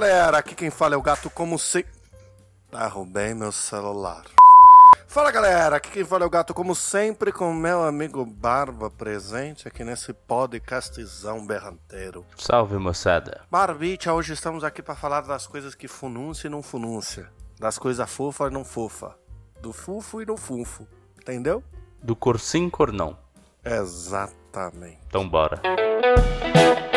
galera, 0.00 0.36
aqui 0.36 0.54
quem 0.54 0.68
fala 0.70 0.94
é 0.94 0.98
o 0.98 1.02
gato 1.02 1.30
como 1.30 1.58
se... 1.58 1.86
Derrubei 2.70 3.32
meu 3.32 3.50
celular. 3.50 4.24
Fala 5.06 5.30
galera, 5.30 5.76
aqui 5.76 5.90
quem 5.90 6.04
fala 6.04 6.24
é 6.24 6.26
o 6.26 6.30
gato 6.30 6.52
como 6.52 6.74
sempre 6.74 7.32
com 7.32 7.50
meu 7.54 7.82
amigo 7.82 8.26
Barba 8.26 8.90
presente 8.90 9.66
aqui 9.66 9.82
nesse 9.84 10.12
podcastzão 10.12 11.46
berranteiro. 11.46 12.26
Salve 12.36 12.76
moçada. 12.76 13.40
Barbicha, 13.50 14.12
hoje 14.12 14.34
estamos 14.34 14.64
aqui 14.64 14.82
para 14.82 14.94
falar 14.94 15.22
das 15.22 15.46
coisas 15.46 15.74
que 15.74 15.88
funúncia 15.88 16.46
e 16.46 16.50
não 16.50 16.62
funúncia. 16.62 17.30
Das 17.58 17.78
coisas 17.78 18.10
fofa 18.10 18.48
e 18.48 18.50
não 18.50 18.66
fofa. 18.66 19.16
Do 19.62 19.72
fufo 19.72 20.20
e 20.20 20.26
não 20.26 20.36
funfo. 20.36 20.86
Entendeu? 21.18 21.64
Do 22.02 22.14
cor 22.14 22.38
sim, 22.38 22.68
cor 22.68 22.92
não. 22.92 23.16
Exatamente. 23.64 24.98
Então 25.06 25.26
bora. 25.26 25.62
Muito 25.64 26.95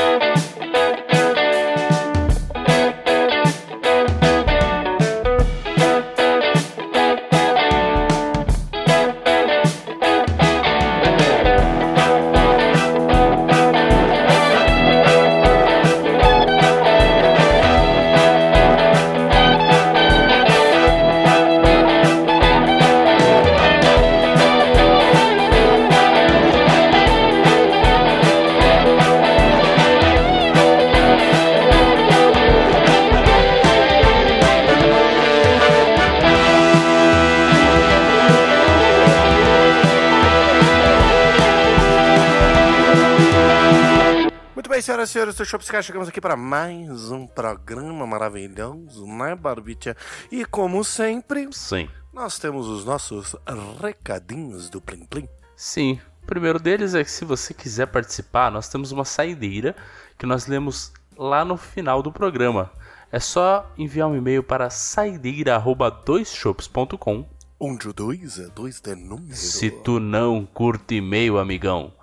senhoras 44.99 45.09
e 45.09 45.13
senhores 45.13 45.35
do 45.35 45.45
Shopscar, 45.45 45.81
chegamos 45.81 46.09
aqui 46.09 46.19
para 46.19 46.35
mais 46.35 47.09
um 47.09 47.25
programa 47.25 48.05
maravilhoso, 48.05 49.07
né, 49.07 49.33
Barbicha? 49.33 49.95
E 50.29 50.43
como 50.43 50.83
sempre, 50.83 51.47
Sim. 51.51 51.87
nós 52.11 52.37
temos 52.37 52.67
os 52.67 52.83
nossos 52.83 53.33
recadinhos 53.81 54.69
do 54.69 54.81
Plim 54.81 55.05
Plim. 55.05 55.29
Sim. 55.55 56.01
O 56.21 56.25
primeiro 56.25 56.59
deles 56.59 56.95
é 56.95 57.03
que 57.03 57.11
se 57.11 57.23
você 57.23 57.53
quiser 57.53 57.85
participar, 57.87 58.51
nós 58.51 58.67
temos 58.67 58.91
uma 58.91 59.05
saideira 59.05 59.73
que 60.17 60.25
nós 60.25 60.47
lemos 60.47 60.91
lá 61.17 61.45
no 61.45 61.55
final 61.55 62.03
do 62.03 62.11
programa. 62.11 62.69
É 63.09 63.21
só 63.21 63.71
enviar 63.77 64.09
um 64.09 64.17
e-mail 64.17 64.43
para 64.43 64.69
saideira@doisshops.com. 64.69 67.25
Onde 67.57 67.87
o 67.87 67.93
2 67.93 68.39
é 68.39 68.47
2 68.47 68.81
de 68.81 68.95
número. 68.95 69.33
Se 69.35 69.71
tu 69.71 69.97
não 69.99 70.45
curte 70.45 70.95
e-mail, 70.95 71.37
amigão, 71.37 71.93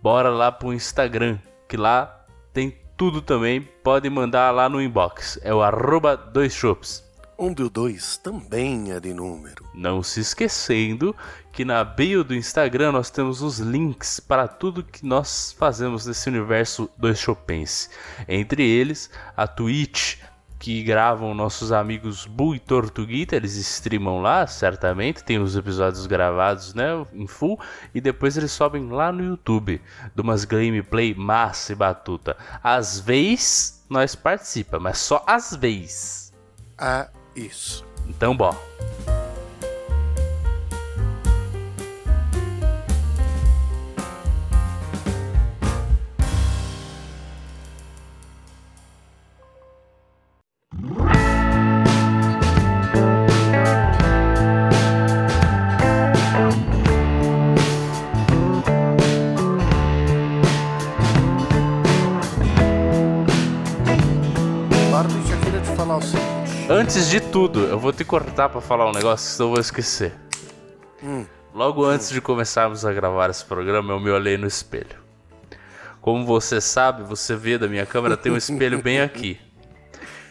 bora 0.00 0.30
lá 0.30 0.52
pro 0.52 0.72
Instagram, 0.72 1.40
que 1.72 1.76
lá 1.78 2.26
tem 2.52 2.76
tudo 2.98 3.22
também. 3.22 3.62
Pode 3.62 4.10
mandar 4.10 4.50
lá 4.50 4.68
no 4.68 4.78
inbox. 4.78 5.38
É 5.42 5.54
o 5.54 5.62
arroba 5.62 6.14
doisshops. 6.14 7.02
Onde 7.38 7.62
o 7.62 7.70
2 7.70 8.18
também 8.18 8.92
é 8.92 9.00
de 9.00 9.14
número. 9.14 9.64
Não 9.74 10.02
se 10.02 10.20
esquecendo 10.20 11.16
que 11.50 11.64
na 11.64 11.82
bio 11.82 12.22
do 12.22 12.34
Instagram 12.34 12.92
nós 12.92 13.08
temos 13.08 13.40
os 13.40 13.58
links 13.58 14.20
para 14.20 14.46
tudo 14.46 14.84
que 14.84 15.06
nós 15.06 15.56
fazemos 15.58 16.04
nesse 16.04 16.28
universo 16.28 16.90
do 16.98 17.16
Chopense. 17.16 17.88
Entre 18.28 18.62
eles, 18.62 19.08
a 19.34 19.46
Twitch, 19.46 20.18
que 20.62 20.80
gravam 20.80 21.34
nossos 21.34 21.72
amigos 21.72 22.24
Bu 22.24 22.54
e 22.54 22.58
Tortuguita, 22.60 23.34
eles 23.34 23.56
streamam 23.56 24.20
lá, 24.20 24.46
certamente, 24.46 25.24
tem 25.24 25.40
os 25.40 25.56
episódios 25.56 26.06
gravados, 26.06 26.72
né, 26.72 27.04
em 27.12 27.26
full, 27.26 27.58
e 27.92 28.00
depois 28.00 28.36
eles 28.36 28.52
sobem 28.52 28.88
lá 28.88 29.10
no 29.10 29.24
YouTube, 29.24 29.82
de 30.14 30.22
umas 30.22 30.44
gameplay 30.44 31.16
massa 31.16 31.72
e 31.72 31.74
batuta. 31.74 32.36
Às 32.62 33.00
vezes 33.00 33.84
nós 33.90 34.14
participa, 34.14 34.78
mas 34.78 34.98
só 34.98 35.24
às 35.26 35.52
vezes. 35.56 36.32
É 36.80 37.08
isso. 37.34 37.84
Então, 38.06 38.36
bom. 38.36 38.56
Barbicha, 65.02 65.36
queria 65.38 65.60
te 65.60 65.76
falar 65.76 65.96
o 65.96 66.00
seguinte. 66.00 66.70
Antes 66.70 67.08
de 67.08 67.20
tudo, 67.20 67.64
eu 67.64 67.76
vou 67.76 67.92
te 67.92 68.04
cortar 68.04 68.48
pra 68.48 68.60
falar 68.60 68.88
um 68.88 68.92
negócio, 68.92 69.32
senão 69.32 69.48
eu 69.48 69.54
vou 69.54 69.60
esquecer. 69.60 70.12
Hum. 71.02 71.26
Logo 71.52 71.84
antes 71.84 72.08
de 72.08 72.20
começarmos 72.20 72.84
a 72.84 72.92
gravar 72.92 73.28
esse 73.28 73.44
programa, 73.44 73.92
eu 73.92 73.98
me 73.98 74.10
olhei 74.10 74.36
no 74.36 74.46
espelho. 74.46 75.02
Como 76.00 76.24
você 76.24 76.60
sabe, 76.60 77.02
você 77.02 77.34
vê 77.34 77.58
da 77.58 77.66
minha 77.66 77.84
câmera, 77.84 78.16
tem 78.16 78.30
um 78.30 78.36
espelho 78.36 78.80
bem 78.80 79.00
aqui. 79.00 79.40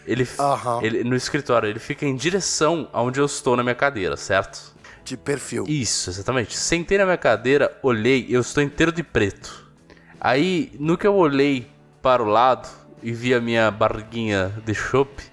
Ele, 0.08 0.26
Aham. 0.40 0.80
ele 0.82 1.04
no 1.04 1.18
escritório, 1.18 1.68
ele 1.68 1.80
fica 1.80 2.06
em 2.06 2.16
direção 2.16 2.88
aonde 2.94 3.20
eu 3.20 3.26
estou 3.26 3.58
na 3.58 3.64
minha 3.64 3.76
cadeira, 3.76 4.16
certo? 4.16 4.74
De 5.04 5.18
perfil. 5.18 5.66
Isso, 5.68 6.10
exatamente. 6.10 6.58
Sentei 6.58 6.98
na 6.98 7.04
minha 7.04 7.18
cadeira, 7.18 7.78
olhei, 7.84 8.26
eu 8.30 8.40
estou 8.40 8.64
inteiro 8.64 8.94
de 8.94 9.04
preto. 9.04 9.70
Aí, 10.18 10.72
no 10.80 10.98
que 10.98 11.06
eu 11.06 11.16
olhei 11.16 11.70
para 12.02 12.24
o 12.24 12.26
lado 12.26 12.81
e 13.02 13.12
vi 13.12 13.34
a 13.34 13.42
minha 13.42 13.72
barriguinha 13.72 14.54
de 14.66 14.74
chopp, 14.74 15.24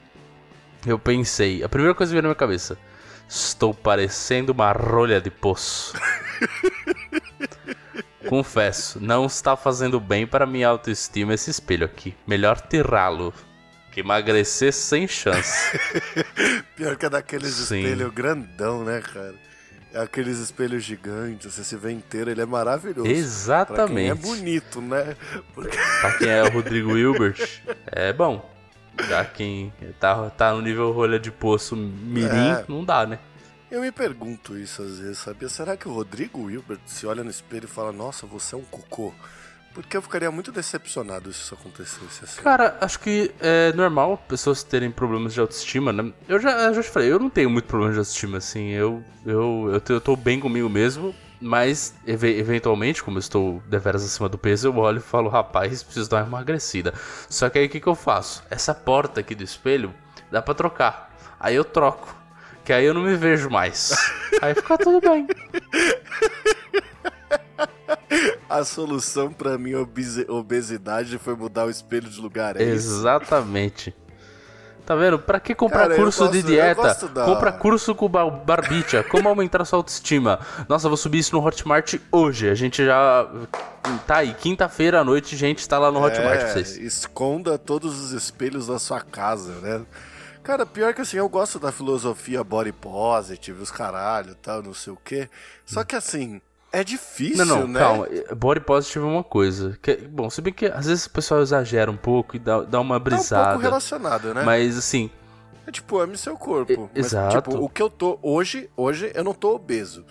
eu 0.87 0.99
pensei, 0.99 1.63
a 1.63 1.69
primeira 1.69 1.95
coisa 1.95 2.11
que 2.11 2.15
veio 2.15 2.23
na 2.23 2.29
minha 2.29 2.37
cabeça, 2.37 2.79
estou 3.29 3.75
parecendo 3.75 4.53
uma 4.53 4.73
rolha 4.73 5.21
de 5.21 5.31
poço. 5.31 5.95
Confesso, 8.29 9.01
não 9.01 9.27
está 9.27 9.57
fazendo 9.57 9.99
bem 9.99 10.27
para 10.27 10.47
minha 10.47 10.69
autoestima 10.69 11.35
esse 11.35 11.51
espelho 11.51 11.87
aqui. 11.87 12.15
Melhor 12.27 12.61
tirá-lo. 12.61 13.33
Que 13.91 14.01
emagrecer 14.01 14.73
sem 14.73 15.09
chance. 15.09 15.79
Pior 16.77 16.97
que 16.97 17.07
é 17.07 17.11
daqueles 17.11 17.55
Sim. 17.55 17.81
espelhos 17.81 18.13
grandão, 18.13 18.85
né, 18.85 19.01
cara? 19.01 19.35
É 19.93 20.01
aqueles 20.01 20.39
espelhos 20.39 20.85
gigantes, 20.85 21.55
você 21.55 21.65
se 21.65 21.77
vê 21.77 21.91
inteiro, 21.93 22.31
ele 22.31 22.43
é 22.43 22.47
maravilhoso. 22.47 23.03
Pra 23.05 23.09
quem 23.11 23.17
é 23.17 23.19
Exatamente. 23.19 24.21
bonito, 24.23 24.81
né? 24.83 25.17
Porque 25.55 25.77
Pra 26.01 26.19
quem 26.19 26.29
é 26.29 26.43
o 26.43 26.51
Rodrigo 26.53 26.97
Hilbert, 26.97 27.63
é 27.87 28.13
bom. 28.13 28.49
Já 29.09 29.25
quem 29.25 29.73
tá, 29.99 30.29
tá 30.31 30.53
no 30.53 30.61
nível 30.61 30.91
rolha 30.93 31.19
de 31.19 31.31
poço 31.31 31.75
mirim, 31.77 32.51
É. 32.51 32.65
não 32.69 32.85
dá, 32.85 33.07
né? 33.07 33.19
eu 33.71 33.83
me 33.83 33.93
pergunto 33.93 34.57
isso 34.59 34.81
às 34.83 34.99
vezes, 34.99 35.19
sabia? 35.19 35.49
Será 35.49 35.77
que 35.77 35.87
o 35.87 35.93
Rodrigo 35.93 36.43
Wilbert 36.45 36.81
se 36.87 37.07
olha 37.07 37.23
no 37.23 37.31
espelho 37.31 37.65
e 37.67 37.69
fala, 37.69 37.93
nossa, 37.93 38.27
você 38.27 38.55
é 38.55 38.59
um 38.59 38.63
cocô? 38.65 39.13
Porque 39.79 39.97
eu 39.97 40.03
ficaria 40.03 40.29
muito 40.29 40.51
decepcionado 40.51 41.33
se 41.33 41.39
isso 41.41 41.55
acontecesse 41.55 42.25
assim. 42.25 42.43
Cara, 42.43 42.77
acho 42.81 42.99
que 42.99 43.31
é 43.39 43.73
normal 43.75 44.19
pessoas 44.27 44.65
terem 44.65 44.91
problemas 44.91 45.33
de 45.33 45.39
autoestima, 45.39 45.93
né? 45.93 46.13
Eu 46.29 46.41
já, 46.41 46.51
eu 46.63 46.75
já 46.75 46.83
te 46.83 46.91
falei, 46.91 47.13
eu 47.13 47.19
não 47.21 47.31
tenho 47.31 47.49
muito 47.49 47.67
problema 47.67 47.93
de 47.93 47.99
autoestima, 48.01 48.39
assim. 48.39 48.71
Eu, 48.71 49.05
eu, 49.25 49.71
eu, 49.73 49.95
eu 49.95 50.01
tô 50.01 50.17
bem 50.17 50.41
comigo 50.41 50.69
mesmo, 50.69 51.15
mas 51.41 51.95
eve- 52.05 52.37
eventualmente, 52.41 53.05
como 53.05 53.19
eu 53.19 53.21
estou 53.21 53.63
deveras 53.69 54.05
acima 54.05 54.29
do 54.29 54.37
peso, 54.37 54.67
eu 54.67 54.77
olho 54.77 54.99
e 54.99 55.01
falo, 55.01 55.29
rapaz, 55.29 55.81
preciso 55.85 56.11
dar 56.11 56.25
uma 56.25 56.27
emagrecida. 56.27 56.93
Só 57.29 57.49
que 57.49 57.61
aí 57.61 57.67
o 57.67 57.69
que, 57.71 57.79
que 57.79 57.87
eu 57.87 57.95
faço? 57.95 58.43
Essa 58.51 58.75
porta 58.75 59.21
aqui 59.21 59.33
do 59.37 59.45
espelho 59.45 59.95
dá 60.29 60.43
pra 60.43 60.55
trocar. 60.55 61.17
Aí 61.39 61.55
eu 61.55 61.65
troco. 61.65 62.17
Que 62.65 62.73
aí 62.73 62.85
eu 62.85 62.93
não 62.93 63.03
me 63.03 63.15
vejo 63.15 63.49
mais. 63.49 63.93
Aí 64.43 64.55
fica 64.57 64.77
tudo 64.77 65.01
bem. 65.01 65.27
A 68.49 68.65
solução 68.65 69.33
pra 69.33 69.59
minha 69.59 69.79
obesidade 70.29 71.19
foi 71.19 71.37
mudar 71.37 71.67
o 71.67 71.71
espelho 71.71 72.09
de 72.09 72.21
lugar, 72.21 72.57
é? 72.57 72.63
Exatamente. 72.63 73.95
Tá 74.87 74.97
vendo? 74.97 75.19
Pra 75.19 75.39
que 75.39 75.55
comprar 75.55 75.81
Cara, 75.83 75.97
curso 75.97 76.29
de 76.31 76.41
gosto- 76.41 76.51
eu 76.51 76.75
dieta? 76.75 77.09
da- 77.11 77.25
Compra 77.27 77.53
curso 77.53 77.95
com 77.95 78.09
ba- 78.09 78.31
barbicha. 78.31 79.03
Como 79.05 79.29
aumentar 79.29 79.63
sua 79.67 79.79
autoestima? 79.81 80.41
Nossa, 80.67 80.89
vou 80.89 80.97
subir 80.97 81.19
isso 81.19 81.35
no 81.37 81.45
Hotmart 81.47 81.97
hoje. 82.11 82.49
A 82.49 82.55
gente 82.55 82.83
já. 82.87 83.29
Tá 84.07 84.17
aí, 84.19 84.33
quinta-feira 84.33 85.01
à 85.01 85.05
noite, 85.05 85.37
gente, 85.37 85.69
tá 85.69 85.79
lá 85.79 85.93
no 85.93 85.99
Hotmart 86.03 86.39
pra 86.39 86.49
É, 86.49 86.53
vocês. 86.55 86.79
esconda 86.79 87.59
todos 87.59 88.01
os 88.01 88.13
espelhos 88.13 88.67
da 88.67 88.79
sua 88.79 89.03
casa, 89.03 89.53
né? 89.61 89.85
Cara, 90.43 90.65
pior 90.65 90.95
que 90.95 91.03
assim, 91.03 91.19
eu 91.19 91.29
gosto 91.29 91.59
da 91.59 91.71
filosofia 91.71 92.43
body 92.43 92.73
positive, 92.73 93.61
os 93.61 93.71
caralho 93.71 94.35
tal, 94.37 94.63
não 94.63 94.73
sei 94.73 94.95
o 94.95 94.99
quê. 95.05 95.29
Só 95.67 95.85
que 95.85 95.95
assim, 95.97 96.41
é 96.73 96.85
difícil, 96.85 97.45
Não, 97.47 97.61
não, 97.61 97.69
né? 97.69 97.81
calma. 97.81 98.09
Body 98.37 98.61
positive 98.61 99.05
é 99.05 99.09
uma 99.09 99.25
coisa. 99.25 99.79
Que, 99.83 99.97
bom, 99.97 100.29
se 100.31 100.41
bem 100.43 100.53
que 100.53 100.67
às 100.67 100.87
vezes 100.87 101.07
o 101.07 101.11
pessoal 101.11 101.41
exagera 101.41 101.91
um 101.91 101.97
pouco 101.97 102.37
e 102.37 102.39
dá, 102.39 102.63
dá 102.63 102.81
uma 102.81 102.97
Tá 102.97 103.01
um 103.01 103.05
brisada. 103.05 103.49
pouco 103.51 103.63
relacionado, 103.63 104.35
né? 104.35 104.43
mas 104.45 104.77
assim, 104.79 105.11
É 105.67 105.71
tipo, 105.71 105.99
ame 105.99 106.17
seu 106.17 106.37
corpo. 106.37 106.73
E- 106.73 106.77
Mas, 106.97 107.07
exato. 107.13 107.51
tipo, 107.51 107.63
o 107.65 107.69
que 107.69 107.83
eu 107.83 107.91
tô 107.91 108.19
hoje, 108.23 108.69
hoje 108.77 109.11
eu 109.15 109.23
não 109.25 109.35
tô 109.35 109.55
obeso. 109.55 110.05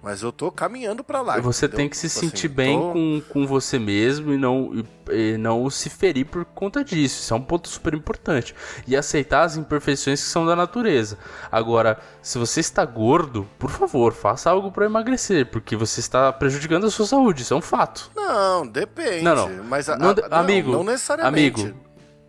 Mas 0.00 0.22
eu 0.22 0.30
tô 0.30 0.50
caminhando 0.52 1.02
pra 1.02 1.20
lá. 1.20 1.40
você 1.40 1.66
entendeu? 1.66 1.76
tem 1.78 1.88
que 1.88 1.96
se 1.96 2.08
Tipo 2.08 2.20
sentir 2.20 2.46
assim, 2.46 2.54
bem 2.54 2.78
tô- 2.78 2.92
com, 2.92 3.22
com 3.28 3.46
você 3.46 3.80
mesmo 3.80 4.32
e 4.32 4.38
não, 4.38 4.70
e, 5.10 5.12
e 5.34 5.36
não 5.36 5.68
se 5.68 5.90
ferir 5.90 6.24
por 6.24 6.44
conta 6.44 6.84
disso. 6.84 7.20
Isso 7.20 7.34
é 7.34 7.36
um 7.36 7.42
ponto 7.42 7.68
super 7.68 7.92
importante. 7.94 8.54
E 8.86 8.96
aceitar 8.96 9.42
as 9.42 9.56
imperfeições 9.56 10.22
que 10.22 10.28
são 10.28 10.46
da 10.46 10.54
natureza. 10.54 11.18
Agora, 11.50 11.98
se 12.22 12.38
você 12.38 12.60
está 12.60 12.84
gordo, 12.84 13.46
por 13.58 13.70
favor, 13.70 14.12
faça 14.12 14.48
algo 14.48 14.70
para 14.70 14.86
emagrecer, 14.86 15.46
porque 15.46 15.74
você 15.74 15.98
está 15.98 16.32
prejudicando 16.32 16.86
a 16.86 16.90
sua 16.90 17.04
saúde. 17.06 17.42
Isso 17.42 17.52
é 17.52 17.56
um 17.56 17.60
fato. 17.60 18.08
Não, 18.14 18.66
depende. 18.66 19.22
Não, 19.24 19.34
não. 19.48 19.64
Mas, 19.64 19.88
a, 19.88 19.96
Não 19.98 20.10
a- 20.10 20.14
de- 20.14 20.22
não, 20.22 20.38
amigo, 20.38 20.72
não 20.72 20.84
necessariamente. 20.84 21.60
amigo. 21.60 21.78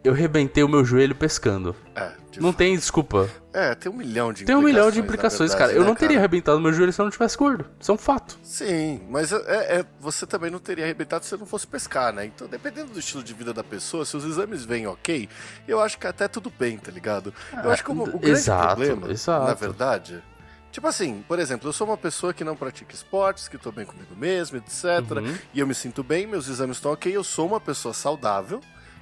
Eu 0.10 0.14
rebentei 0.16 0.64
o 0.64 0.68
meu 0.68 0.84
joelho 0.84 1.14
pescando. 1.14 1.76
É, 1.96 2.12
Não 2.38 2.50
fato. 2.50 2.58
tem 2.58 2.76
desculpa. 2.76 3.30
É, 3.54 3.76
tem 3.76 3.92
um 3.92 3.96
milhão 3.96 4.34
de 4.34 4.44
Tem 4.44 4.56
um 4.56 4.62
milhão 4.64 4.90
de 4.90 5.00
implicações, 5.00 5.52
verdade, 5.52 5.74
cara. 5.74 5.80
Eu 5.80 5.84
né, 5.84 5.88
não 5.88 5.94
teria 5.94 6.18
arrebentado 6.18 6.60
meu 6.60 6.74
joelho 6.74 6.92
se 6.92 7.00
eu 7.00 7.06
não 7.06 7.12
tivesse 7.12 7.38
gordo. 7.38 7.68
Isso 7.80 7.92
é 7.92 7.94
um 7.94 7.98
fato. 7.98 8.40
Sim, 8.42 9.02
mas 9.08 9.32
é, 9.32 9.38
é- 9.82 9.86
você 10.00 10.26
também 10.26 10.50
não 10.50 10.58
teria 10.58 10.84
arrebentado 10.84 11.24
se 11.24 11.30
você 11.30 11.38
não 11.38 11.46
fosse 11.46 11.68
pescar, 11.68 12.12
né? 12.12 12.26
Então, 12.26 12.48
dependendo 12.48 12.92
do 12.92 12.98
estilo 12.98 13.24
de 13.24 13.36
vida 13.36 13.54
da 13.54 13.64
pessoa, 13.64 14.04
se 14.04 14.18
os 14.18 14.26
exames 14.26 14.66
vêm 14.66 14.88
ok, 14.88 15.30
eu 15.68 15.80
acho 15.80 16.00
que 16.00 16.08
até 16.08 16.28
tudo 16.28 16.52
bem, 16.58 16.76
tá 16.80 16.90
ligado? 16.90 17.32
Eu 17.64 17.70
acho 17.70 17.84
que 17.84 17.92
o, 17.92 18.02
o 18.02 18.06
grande 18.18 18.30
exato, 18.32 18.68
problema, 18.78 19.12
exato. 19.12 19.46
na 19.46 19.54
verdade, 19.54 20.24
tipo 20.72 20.88
assim, 20.88 21.24
por 21.28 21.38
exemplo, 21.38 21.70
eu 21.70 21.74
sou 21.74 21.86
uma 21.86 21.98
pessoa 21.98 22.34
que 22.34 22.44
não 22.44 22.56
pratica 22.56 22.96
esportes, 22.96 23.48
que 23.48 23.60
tô 23.60 23.72
bem 23.72 23.86
comigo 23.86 24.16
mesmo, 24.16 24.58
etc. 24.58 24.84
Uhum. 25.12 25.38
E 25.54 25.60
eu 25.60 25.68
me 25.68 25.76
sinto 25.76 26.02
bem, 26.04 26.26
meus 26.26 26.48
exames 26.48 26.78
estão 26.78 26.94
ok, 26.94 27.16
eu 27.16 27.24
sou 27.24 27.46
uma 27.46 27.60
pessoa 27.60 27.94
saudável, 27.94 28.60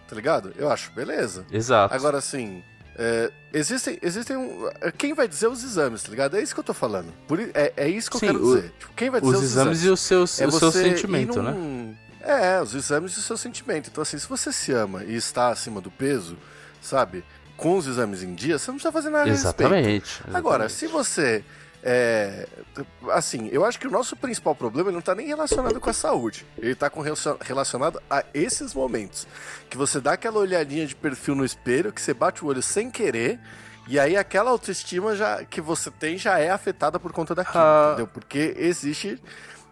tá 0.08 0.16
ligado? 0.16 0.54
Eu 0.58 0.70
acho 0.72 0.92
beleza. 0.92 1.46
Exato. 1.52 1.94
Agora, 1.94 2.18
assim, 2.18 2.64
é, 2.96 3.32
existem, 3.54 4.00
existem 4.02 4.36
um, 4.38 4.70
quem 4.98 5.14
vai 5.14 5.28
dizer 5.28 5.48
os 5.48 5.64
exames, 5.64 6.02
tá 6.04 6.10
ligado? 6.10 6.38
É 6.38 6.42
isso 6.42 6.54
que 6.54 6.60
eu 6.60 6.64
tô 6.64 6.74
falando. 6.74 7.14
Por, 7.28 7.40
é, 7.40 7.74
é 7.76 7.88
isso 7.90 8.10
que 8.10 8.18
Sim, 8.18 8.26
eu 8.28 8.34
quero 8.34 8.46
o- 8.46 8.56
dizer. 8.56 8.74
Tipo, 8.80 8.94
quem 8.96 9.10
vai 9.10 9.22
dizer 9.22 9.34
Os 9.36 9.40
os, 9.40 9.52
exames 9.52 9.84
e 9.84 9.90
o 9.90 9.98
seu, 9.98 10.20
é 10.22 10.48
o 10.48 10.52
seu 10.52 10.72
sentimento, 10.72 11.40
ir 11.40 11.44
né? 11.44 11.52
num- 11.52 11.96
É, 12.22 12.62
os 12.62 12.74
exames 12.74 13.14
e 13.16 13.20
o 13.20 13.22
seu 13.22 13.38
sentimento. 13.38 13.90
Então, 13.92 14.02
assim, 14.02 14.18
se 14.18 14.28
você 14.28 14.52
se 14.52 14.72
ama 14.74 15.04
e 15.04 15.16
está 15.16 15.50
acima 15.50 15.80
do 15.80 15.90
peso, 15.92 16.38
sabe? 16.82 17.24
Com 17.56 17.78
os 17.78 17.88
exames 17.88 18.22
em 18.22 18.34
dia, 18.36 18.60
você 18.60 18.70
não 18.70 18.76
precisa 18.76 18.92
fazer 18.92 19.10
nada 19.10 19.26
respeito. 19.30 19.62
Exatamente. 19.62 20.22
Agora, 20.34 20.66
exatamente. 20.66 20.74
se 20.74 20.88
você. 20.88 21.44
É, 21.84 22.48
assim, 23.12 23.48
eu 23.52 23.64
acho 23.64 23.80
que 23.80 23.88
o 23.88 23.92
nosso 23.92 24.16
principal 24.16 24.56
problema 24.56 24.92
não 24.92 25.00
tá 25.02 25.14
nem 25.16 25.28
relacionado 25.28 25.80
com 25.80 25.90
a 25.90 25.94
saúde. 25.94 26.46
Ele 26.58 26.76
tá 26.76 26.90
com 26.90 27.02
relacion- 27.02 27.38
relacionado 27.40 28.02
a 28.10 28.24
esses 28.34 28.74
momentos. 28.74 29.28
Que 29.70 29.78
você 29.78 30.00
dá 30.02 30.14
aquela 30.14 30.40
olhadinha 30.40 30.86
de 30.86 30.96
perfil 30.96 31.36
no 31.36 31.46
espelho, 31.46 31.94
que 31.94 32.02
você 32.02 32.14
bate 32.14 32.44
o 32.44 32.48
olho 32.48 32.62
sem 32.64 32.90
querer, 32.92 33.40
e 33.88 33.98
aí 34.00 34.18
aquela 34.18 34.52
autoestima 34.52 35.16
já, 35.16 35.46
que 35.46 35.62
você 35.62 35.90
tem 35.92 36.18
já 36.18 36.40
é 36.40 36.50
afetada 36.50 37.00
por 37.00 37.14
conta 37.14 37.34
daquilo, 37.34 37.64
Ah. 37.64 37.88
entendeu? 37.94 38.08
Porque 38.08 38.54
existe, 38.58 39.22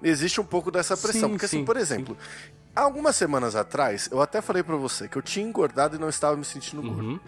existe 0.02 0.40
um 0.40 0.46
pouco 0.46 0.72
dessa 0.72 0.96
pressão. 0.96 1.22
Sim, 1.24 1.30
Porque, 1.32 1.46
assim, 1.46 1.58
sim, 1.60 1.66
por 1.66 1.76
sim. 1.76 1.82
exemplo, 1.82 2.18
algumas 2.74 3.16
semanas 3.16 3.56
atrás, 3.58 4.08
eu 4.12 4.22
até 4.22 4.42
falei 4.42 4.64
pra 4.64 4.76
você 4.78 5.10
que 5.10 5.18
eu 5.18 5.22
tinha 5.22 5.46
engordado 5.46 5.98
e 5.98 6.00
não 6.00 6.08
estava 6.08 6.38
me 6.38 6.46
sentindo 6.46 6.82
gordo 6.82 7.04
Uhum. 7.04 7.20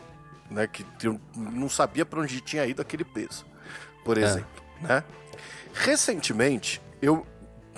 né? 0.51 0.65
Que 0.67 0.85
eu 1.03 1.19
não 1.35 1.67
sabia 1.67 2.05
para 2.05 2.21
onde 2.21 2.39
tinha 2.39 2.65
ido 2.65 2.81
aquele 2.81 3.03
peso, 3.03 3.43
É. 3.45 4.03
por 4.05 4.17
exemplo, 4.17 4.47
né? 4.81 5.03
Recentemente, 5.73 6.81
eu 7.01 7.25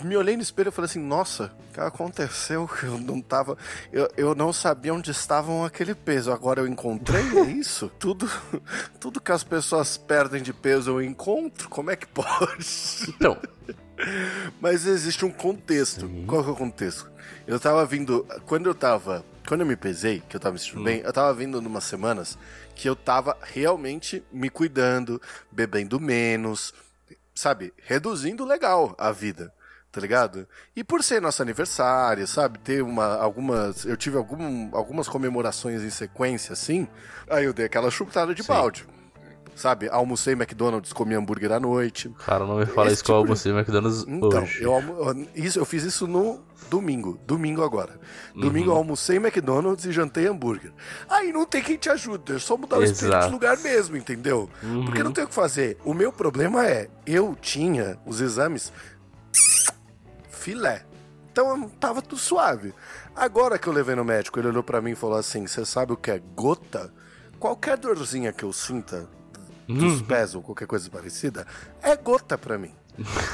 me 0.04 0.16
olhei 0.16 0.36
no 0.36 0.42
espelho 0.42 0.70
e 0.70 0.72
falei 0.72 0.90
assim, 0.90 1.00
nossa, 1.02 1.52
o 1.70 1.74
que 1.74 1.80
aconteceu? 1.80 2.70
Eu 2.82 2.98
não 2.98 3.22
tava, 3.22 3.58
eu, 3.92 4.10
eu 4.16 4.34
não 4.36 4.54
sabia 4.54 4.94
onde 4.94 5.12
estavam 5.12 5.66
aquele 5.66 5.94
peso. 5.94 6.32
Agora 6.32 6.62
eu 6.62 6.68
encontrei, 6.68 7.22
é 7.38 7.42
isso? 7.52 7.92
Tudo, 8.00 8.30
tudo 9.00 9.20
que 9.20 9.32
as 9.32 9.44
pessoas 9.44 9.98
perdem 9.98 10.42
de 10.42 10.54
peso 10.54 10.92
eu 10.92 11.02
encontro. 11.02 11.68
Como 11.70 11.92
é 11.92 11.96
que 11.96 12.08
pode? 12.08 12.66
Então, 13.10 13.38
Mas 14.62 14.86
existe 14.86 15.26
um 15.26 15.32
contexto. 15.32 16.08
Sim. 16.08 16.26
Qual 16.26 16.44
que 16.44 16.50
é 16.50 16.54
o 16.54 16.56
contexto? 16.56 17.12
Eu 17.46 17.60
tava 17.60 17.86
vindo. 17.86 18.26
Quando 18.46 18.68
eu 18.70 18.76
tava. 18.76 19.26
Quando 19.48 19.62
eu 19.62 19.68
me 19.68 19.76
pesei, 19.76 20.22
que 20.30 20.36
eu 20.36 20.40
tava 20.40 20.54
me 20.54 20.60
sentindo 20.60 20.82
Hum. 20.82 20.84
bem, 20.84 21.02
eu 21.02 21.12
tava 21.12 21.34
vindo 21.34 21.60
numas 21.62 21.84
semanas 21.84 22.38
que 22.76 22.88
eu 22.88 22.96
tava 22.96 23.36
realmente 23.42 24.24
me 24.32 24.50
cuidando, 24.50 25.22
bebendo 25.52 26.00
menos, 26.00 26.74
sabe? 27.40 27.74
Reduzindo 27.78 28.46
legal 28.46 28.96
a 28.98 29.12
vida. 29.12 29.54
Tá 29.92 30.00
ligado? 30.00 30.48
E 30.76 30.84
por 30.84 31.04
ser 31.04 31.20
nosso 31.20 31.42
aniversário, 31.42 32.28
sabe? 32.28 32.60
Ter 32.60 32.84
uma, 32.84 33.16
algumas. 33.16 33.86
Eu 33.86 33.98
tive 33.98 34.18
algum, 34.18 34.70
algumas 34.76 35.08
comemorações 35.08 35.82
em 35.82 35.90
sequência, 35.90 36.54
assim. 36.54 36.88
Aí 37.28 37.46
eu 37.46 37.54
dei 37.54 37.66
aquela 37.66 37.90
chutada 37.90 38.36
de 38.36 38.44
Sim. 38.44 38.50
balde. 38.50 38.86
Sabe? 39.60 39.90
Almocei 39.90 40.36
McDonald's, 40.36 40.94
comi 40.94 41.16
hambúrguer 41.16 41.52
à 41.52 41.60
noite. 41.60 42.10
cara, 42.26 42.46
não 42.46 42.60
me 42.60 42.66
fala 42.66 42.88
Esse 42.88 42.94
isso 42.96 43.04
que 43.04 43.12
eu 43.12 43.16
tipo 43.16 43.26
de- 43.26 43.30
almocei 43.32 43.52
no 43.52 43.58
McDonald's 43.60 44.06
Então, 44.08 44.42
hoje. 44.44 44.64
eu, 44.64 44.74
almo- 44.74 45.28
isso, 45.36 45.60
eu 45.60 45.66
fiz 45.66 45.84
isso 45.84 46.08
no 46.08 46.42
domingo. 46.70 47.20
Domingo 47.28 47.62
agora. 47.62 48.00
Uhum. 48.34 48.40
Domingo 48.42 48.72
eu 48.72 48.76
almocei 48.78 49.18
McDonald's 49.18 49.84
e 49.86 49.92
jantei 49.92 50.28
hambúrguer. 50.28 50.72
Aí 51.10 51.34
não 51.34 51.46
tem 51.46 51.62
quem 51.62 51.76
te 51.76 51.90
ajude, 51.90 52.32
é 52.36 52.40
só 52.40 52.56
mudar 52.56 52.78
o 52.78 52.84
espelho 52.84 53.12
de 53.12 53.18
Exato. 53.18 53.34
lugar 53.34 53.58
mesmo, 53.58 53.98
entendeu? 53.98 54.50
Uhum. 54.64 54.86
Porque 54.86 55.04
não 55.04 55.12
tem 55.12 55.26
o 55.26 55.28
que 55.28 55.34
fazer. 55.36 55.78
O 55.84 55.94
meu 55.94 56.14
problema 56.14 56.66
é, 56.66 56.90
eu 57.06 57.36
tinha 57.36 58.00
os 58.06 58.22
exames 58.22 58.72
filé. 60.30 60.86
Então 61.32 61.64
eu 61.64 61.70
tava 61.72 62.02
tudo 62.02 62.18
suave. 62.18 62.74
Agora 63.16 63.58
que 63.60 63.68
eu 63.68 63.74
levei 63.74 63.96
no 63.96 64.06
médico, 64.06 64.40
ele 64.40 64.48
olhou 64.48 64.64
pra 64.64 64.82
mim 64.82 64.92
e 64.92 64.96
falou 64.96 65.18
assim: 65.18 65.46
Você 65.46 65.66
sabe 65.66 65.94
o 65.94 65.98
que 65.98 66.12
é 66.12 66.20
gota? 66.36 66.94
Qualquer 67.40 67.78
dorzinha 67.78 68.34
que 68.34 68.44
eu 68.44 68.52
sinta 68.52 69.08
dos 69.74 70.00
Uhum. 70.02 70.06
pés 70.06 70.34
ou 70.36 70.42
qualquer 70.42 70.68
coisa 70.68 70.90
parecida 70.90 71.46
é 71.82 71.96
gota 71.96 72.38
pra 72.38 72.58
mim. 72.58 72.74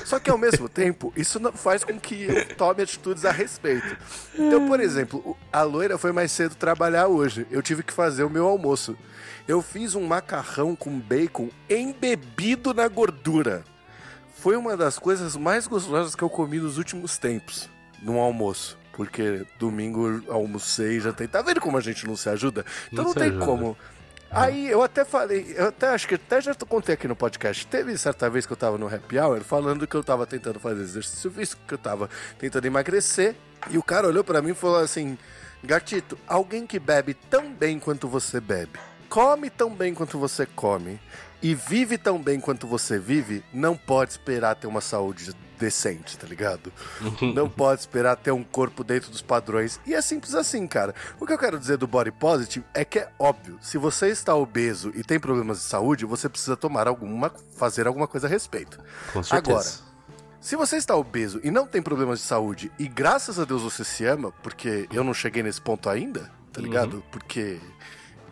Só 0.06 0.19
que 0.19 0.30
ao 0.30 0.38
mesmo 0.38 0.68
tempo, 0.69 1.12
isso 1.16 1.40
não 1.40 1.52
faz 1.54 1.83
com 1.83 2.00
que 2.00 2.24
eu 2.24 2.56
tome 2.56 2.83
atitudes 2.83 3.26
a 3.26 3.31
respeito. 3.31 3.98
Então, 4.36 4.68
por 4.68 4.80
exemplo, 4.80 5.36
a 5.52 5.64
loira 5.64 5.98
foi 5.98 6.12
mais 6.12 6.31
cedo 6.31 6.54
trabalhar 6.56 7.07
hoje. 7.07 7.48
Eu 7.50 7.62
tive 7.64 7.81
que 7.81 7.92
fazer 7.94 8.24
o 8.24 8.30
meu 8.30 8.45
almoço. 8.48 8.95
Eu 9.48 9.62
fiz 9.62 9.95
um 9.95 10.06
macarrão 10.06 10.76
com 10.76 11.00
bacon 11.00 11.50
embebido 11.69 12.74
na 12.74 12.88
gordura. 12.88 13.64
Foi 14.38 14.56
uma 14.56 14.76
das 14.78 15.00
coisas 15.00 15.36
mais 15.36 15.66
gostosas 15.66 16.14
que 16.16 16.24
eu 16.24 16.30
comi 16.30 16.59
nos 16.59 16.78
últimos 16.78 17.18
tempos, 17.18 17.69
no 18.04 18.19
almoço. 18.19 18.78
Porque 18.94 19.45
domingo 19.59 20.24
almocei, 20.30 21.00
já 21.00 21.12
tem. 21.12 21.28
Tá 21.28 21.42
vendo 21.42 21.59
como 21.59 21.78
a 21.78 21.81
gente 21.81 22.06
não 22.07 22.16
se 22.16 22.30
ajuda? 22.30 22.64
Então 22.92 23.04
Não 23.04 23.14
não, 23.14 23.14
tem 23.14 23.30
ajuda. 23.30 23.45
como. 23.45 23.78
Aí 24.35 24.69
eu 24.69 24.83
até 24.83 25.06
falei, 25.06 25.56
eu 25.56 25.68
até 25.68 25.87
acho 25.87 26.09
que 26.09 26.15
até 26.15 26.42
já 26.42 26.54
contei 26.54 26.94
aqui 26.95 27.07
no 27.07 27.15
podcast. 27.15 27.65
Teve 27.68 27.97
certa 27.97 28.30
vez 28.30 28.45
que 28.45 28.51
eu 28.51 28.57
tava 28.57 28.77
no 28.77 28.94
happy 28.94 29.18
hour 29.18 29.39
falando 29.42 29.87
que 29.87 29.95
eu 29.95 30.04
tava 30.04 30.27
tentando 30.27 30.59
fazer 30.59 30.81
exercício 30.81 31.31
físico, 31.31 31.61
que 31.65 31.73
eu 31.73 31.77
tava 31.77 32.09
tentando 32.37 32.65
emagrecer. 32.65 33.33
E 33.69 33.77
o 33.77 33.83
cara 33.83 34.07
olhou 34.07 34.25
pra 34.25 34.42
mim 34.42 34.51
e 34.51 34.54
falou 34.54 34.81
assim: 34.81 35.18
Gatito, 35.63 36.18
alguém 36.27 36.68
que 36.68 36.77
bebe 36.80 37.13
tão 37.13 37.54
bem 37.54 37.80
quanto 37.80 38.09
você 38.09 38.42
bebe, 38.42 38.77
come 39.07 39.49
tão 39.49 39.73
bem 39.73 39.94
quanto 39.94 40.19
você 40.19 40.45
come 40.45 40.99
e 41.42 41.56
vive 41.56 41.97
tão 41.97 42.21
bem 42.21 42.37
quanto 42.37 42.68
você 42.68 42.99
vive, 42.99 43.42
não 43.54 43.77
pode 43.77 44.11
esperar 44.11 44.56
ter 44.56 44.68
uma 44.68 44.81
saúde 44.81 45.33
decente, 45.56 46.18
tá 46.18 46.28
ligado? 46.28 46.71
não 47.33 47.50
pode 47.50 47.81
esperar 47.81 48.16
ter 48.16 48.31
um 48.31 48.44
corpo 48.44 48.83
dentro 48.83 49.12
dos 49.12 49.21
padrões. 49.21 49.80
E 49.85 49.94
é 49.94 50.02
simples 50.02 50.35
assim, 50.35 50.68
cara. 50.68 50.94
O 51.19 51.26
que 51.26 51.33
eu 51.33 51.38
quero 51.38 51.59
dizer 51.59 51.78
do 51.78 51.88
body 51.88 52.12
positive 52.12 52.66
é 52.74 52.85
que 52.85 53.00
é 53.00 53.09
óbvio, 53.18 53.57
se 53.62 53.78
você 53.78 54.07
está 54.07 54.35
obeso 54.35 54.92
e 54.95 55.04
tem 55.04 55.19
problemas 55.19 55.57
de 55.57 55.64
saúde, 55.64 56.06
você 56.06 56.30
precisa 56.30 56.56
tomar 56.56 56.88
alguma, 56.88 57.31
fazer 57.56 57.88
alguma 57.88 58.07
coisa 58.07 58.28
a 58.28 58.30
respeito. 58.30 58.80
Com 59.14 59.24
certeza. 59.24 59.35
Agora, 59.38 59.95
se 60.45 60.56
você 60.56 60.78
está 60.78 60.95
obeso 60.95 61.40
e 61.44 61.50
não 61.50 61.66
tem 61.66 61.81
problemas 61.81 62.19
de 62.19 62.26
saúde, 62.26 62.71
e 62.78 62.88
graças 62.88 63.40
a 63.40 63.45
Deus 63.45 63.64
você 63.64 63.83
se 63.83 64.06
ama, 64.06 64.31
porque 64.44 64.88
eu 64.94 65.04
não 65.04 65.14
cheguei 65.14 65.42
nesse 65.42 65.59
ponto 65.59 65.90
ainda, 65.90 66.31
tá 66.54 66.62
ligado? 66.62 67.04
Porque 67.12 67.59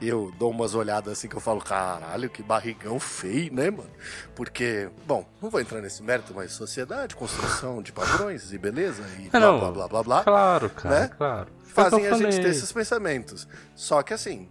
eu 0.08 0.34
dou 0.38 0.52
umas 0.52 0.76
olhadas 0.76 1.14
assim 1.14 1.28
que 1.28 1.36
eu 1.36 1.42
falo, 1.42 1.62
caralho, 1.62 2.30
que 2.30 2.42
barrigão 2.44 3.00
feio, 3.00 3.54
né, 3.54 3.70
mano? 3.70 3.90
Porque, 4.36 4.90
bom, 5.06 5.26
não 5.42 5.50
vou 5.50 5.62
entrar 5.62 5.82
nesse 5.82 6.02
mérito, 6.04 6.34
mas 6.36 6.52
sociedade, 6.52 7.16
construção 7.16 7.82
de 7.82 7.92
padrões 7.92 8.52
e 8.52 8.58
beleza, 8.58 9.04
e 9.20 9.30
blá, 9.30 9.40
não, 9.40 9.60
blá, 9.60 9.72
blá, 9.72 9.88
blá, 9.88 10.04
blá, 10.04 10.24
Claro, 10.24 10.70
cara, 10.70 11.00
né? 11.00 11.12
claro. 11.18 11.48
Fazem 11.64 12.08
a 12.08 12.14
gente 12.14 12.40
ter 12.40 12.50
esses 12.50 12.72
pensamentos. 12.72 13.48
Só 13.76 14.04
que 14.04 14.14
assim, 14.14 14.48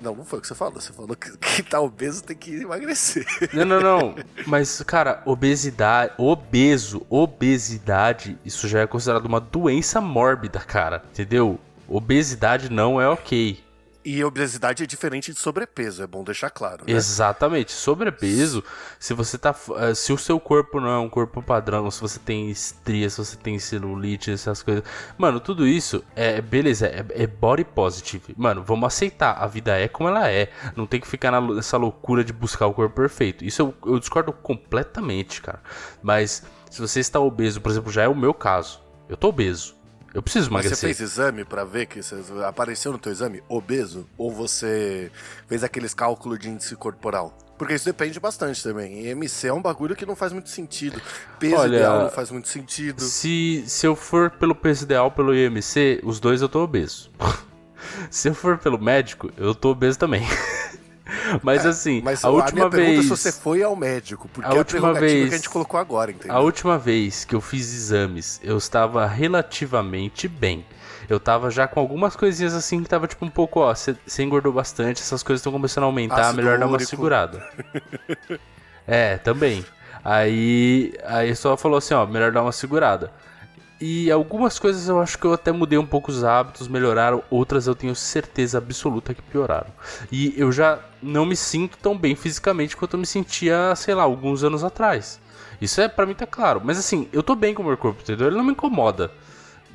não, 0.00 0.14
não 0.14 0.24
foi 0.24 0.38
o 0.38 0.42
que 0.42 0.48
você 0.48 0.54
falou, 0.54 0.80
você 0.80 0.92
falou 0.92 1.16
que 1.16 1.36
quem 1.38 1.64
tá 1.64 1.80
obeso 1.80 2.22
tem 2.22 2.36
que 2.36 2.62
emagrecer. 2.62 3.26
Não, 3.52 3.64
não, 3.64 3.80
não. 3.80 4.14
Mas, 4.46 4.82
cara, 4.82 5.22
obesidade, 5.24 6.12
obeso, 6.18 7.06
obesidade, 7.08 8.38
isso 8.44 8.66
já 8.68 8.80
é 8.80 8.86
considerado 8.86 9.26
uma 9.26 9.40
doença 9.40 10.00
mórbida, 10.00 10.60
cara. 10.60 11.02
Entendeu? 11.12 11.58
Obesidade 11.88 12.70
não 12.70 13.00
é 13.00 13.08
ok. 13.08 13.62
E 14.04 14.22
obesidade 14.22 14.82
é 14.82 14.86
diferente 14.86 15.32
de 15.32 15.38
sobrepeso, 15.38 16.02
é 16.02 16.06
bom 16.06 16.22
deixar 16.22 16.50
claro. 16.50 16.84
Né? 16.86 16.92
Exatamente. 16.92 17.72
Sobrepeso, 17.72 18.62
se 18.98 19.14
você 19.14 19.38
tá. 19.38 19.54
eh, 19.78 19.94
Se 19.94 20.12
o 20.12 20.18
seu 20.18 20.38
corpo 20.38 20.78
não 20.78 20.88
é 20.90 20.98
um 20.98 21.08
corpo 21.08 21.42
padrão, 21.42 21.90
se 21.90 22.00
você 22.00 22.18
tem 22.18 22.50
estria, 22.50 23.08
se 23.08 23.16
você 23.16 23.36
tem 23.36 23.58
celulite, 23.58 24.30
essas 24.30 24.62
coisas. 24.62 24.84
Mano, 25.16 25.40
tudo 25.40 25.66
isso 25.66 26.04
é 26.14 26.40
beleza, 26.42 26.86
é, 26.86 27.04
é 27.10 27.26
body 27.26 27.64
positive. 27.64 28.34
Mano, 28.36 28.62
vamos 28.62 28.86
aceitar. 28.86 29.42
A 29.42 29.46
vida 29.46 29.78
é 29.78 29.88
como 29.88 30.08
ela 30.10 30.30
é. 30.30 30.50
Não 30.76 30.86
tem 30.86 31.00
que 31.00 31.08
ficar 31.08 31.40
nessa 31.40 31.78
loucura 31.78 32.22
de 32.22 32.32
buscar 32.32 32.66
o 32.66 32.74
corpo 32.74 32.94
perfeito. 32.94 33.42
Isso 33.42 33.62
eu, 33.62 33.74
eu 33.92 33.98
discordo 33.98 34.32
completamente, 34.32 35.40
cara. 35.40 35.62
Mas 36.02 36.42
se 36.70 36.80
você 36.80 37.00
está 37.00 37.18
obeso, 37.20 37.60
por 37.60 37.70
exemplo, 37.70 37.90
já 37.90 38.02
é 38.02 38.08
o 38.08 38.14
meu 38.14 38.34
caso. 38.34 38.80
Eu 39.08 39.16
tô 39.16 39.28
obeso. 39.28 39.74
Eu 40.14 40.22
preciso 40.22 40.48
emagrecer. 40.48 40.76
você 40.76 40.86
fez 40.86 41.00
exame 41.00 41.44
pra 41.44 41.64
ver 41.64 41.86
que 41.86 42.00
você 42.00 42.22
apareceu 42.46 42.92
no 42.92 42.98
teu 42.98 43.10
exame 43.10 43.42
obeso? 43.48 44.06
Ou 44.16 44.30
você 44.30 45.10
fez 45.48 45.64
aqueles 45.64 45.92
cálculos 45.92 46.38
de 46.38 46.48
índice 46.48 46.76
corporal? 46.76 47.36
Porque 47.58 47.74
isso 47.74 47.84
depende 47.84 48.18
bastante 48.20 48.62
também. 48.62 49.08
IMC 49.08 49.48
é 49.48 49.52
um 49.52 49.60
bagulho 49.60 49.96
que 49.96 50.06
não 50.06 50.14
faz 50.14 50.32
muito 50.32 50.48
sentido. 50.50 51.00
Peso 51.38 51.56
Olha, 51.56 51.76
ideal 51.76 52.02
não 52.02 52.10
faz 52.10 52.30
muito 52.30 52.48
sentido. 52.48 53.00
Se, 53.02 53.64
se 53.66 53.86
eu 53.86 53.96
for 53.96 54.30
pelo 54.30 54.54
peso 54.54 54.84
ideal, 54.84 55.10
pelo 55.10 55.34
IMC, 55.34 56.00
os 56.04 56.20
dois 56.20 56.42
eu 56.42 56.48
tô 56.48 56.62
obeso. 56.62 57.10
se 58.10 58.28
eu 58.28 58.34
for 58.34 58.58
pelo 58.58 58.78
médico, 58.78 59.32
eu 59.36 59.54
tô 59.54 59.70
obeso 59.70 59.98
também. 59.98 60.22
Mas 61.42 61.66
assim, 61.66 61.98
É, 61.98 62.02
Mas 62.02 62.24
a 62.24 62.30
última 62.30 62.52
minha 62.60 62.70
pergunta 62.70 62.92
é 62.92 62.94
vez. 62.94 63.04
se 63.04 63.10
você 63.10 63.30
foi 63.32 63.62
ao 63.62 63.76
médico, 63.76 64.28
porque 64.32 64.48
A 64.48 64.52
é 64.52 64.54
a 64.54 64.58
última 64.58 64.80
prerrogativa 64.80 65.06
vez- 65.12 65.28
que 65.28 65.34
a 65.34 65.38
gente 65.38 65.50
colocou 65.50 65.78
agora, 65.78 66.10
entendeu? 66.10 66.34
A 66.36 66.40
última 66.40 66.78
vez 66.78 67.24
que 67.24 67.34
eu 67.34 67.40
fiz 67.40 67.74
exames, 67.74 68.40
eu 68.42 68.56
estava 68.56 69.06
relativamente 69.06 70.26
bem. 70.28 70.64
Eu 71.08 71.20
tava 71.20 71.50
já 71.50 71.68
com 71.68 71.78
algumas 71.78 72.16
coisinhas 72.16 72.54
assim 72.54 72.82
que 72.82 72.88
tava 72.88 73.06
tipo 73.06 73.22
um 73.24 73.28
pouco, 73.30 73.60
ó, 73.60 73.74
você 73.74 74.22
engordou 74.22 74.50
bastante, 74.52 75.02
essas 75.02 75.22
coisas 75.22 75.40
estão 75.40 75.52
começando 75.52 75.84
a 75.84 75.86
aumentar, 75.86 76.20
Ácido 76.28 76.36
melhor 76.38 76.58
dar 76.58 76.64
uma 76.66 76.72
úrico. 76.76 76.88
segurada. 76.88 77.46
é, 78.88 79.18
também. 79.18 79.64
Aí, 80.02 80.92
aí 81.04 81.34
só 81.36 81.56
falou 81.56 81.78
assim, 81.78 81.94
ó, 81.94 82.06
melhor 82.06 82.32
dar 82.32 82.42
uma 82.42 82.52
segurada. 82.52 83.10
E 83.80 84.10
algumas 84.10 84.58
coisas 84.58 84.88
eu 84.88 85.00
acho 85.00 85.18
que 85.18 85.24
eu 85.26 85.32
até 85.32 85.50
mudei 85.52 85.78
um 85.78 85.84
pouco 85.86 86.10
os 86.10 86.22
hábitos, 86.24 86.68
melhoraram, 86.68 87.22
outras 87.28 87.66
eu 87.66 87.74
tenho 87.74 87.94
certeza 87.94 88.58
absoluta 88.58 89.12
que 89.12 89.20
pioraram. 89.20 89.66
E 90.10 90.32
eu 90.36 90.50
já 90.52 90.78
não 91.02 91.26
me 91.26 91.36
sinto 91.36 91.76
tão 91.78 91.96
bem 91.98 92.14
fisicamente 92.14 92.76
quanto 92.76 92.94
eu 92.94 93.00
me 93.00 93.06
sentia, 93.06 93.74
sei 93.76 93.94
lá, 93.94 94.04
alguns 94.04 94.42
anos 94.44 94.62
atrás. 94.64 95.20
Isso 95.60 95.80
é 95.80 95.88
para 95.88 96.06
mim 96.06 96.14
tá 96.14 96.26
claro, 96.26 96.60
mas 96.64 96.78
assim, 96.78 97.08
eu 97.12 97.22
tô 97.22 97.34
bem 97.34 97.52
com 97.52 97.62
o 97.62 97.66
meu 97.66 97.76
corpo, 97.76 98.00
entendeu? 98.02 98.28
Ele 98.28 98.36
não 98.36 98.44
me 98.44 98.52
incomoda 98.52 99.10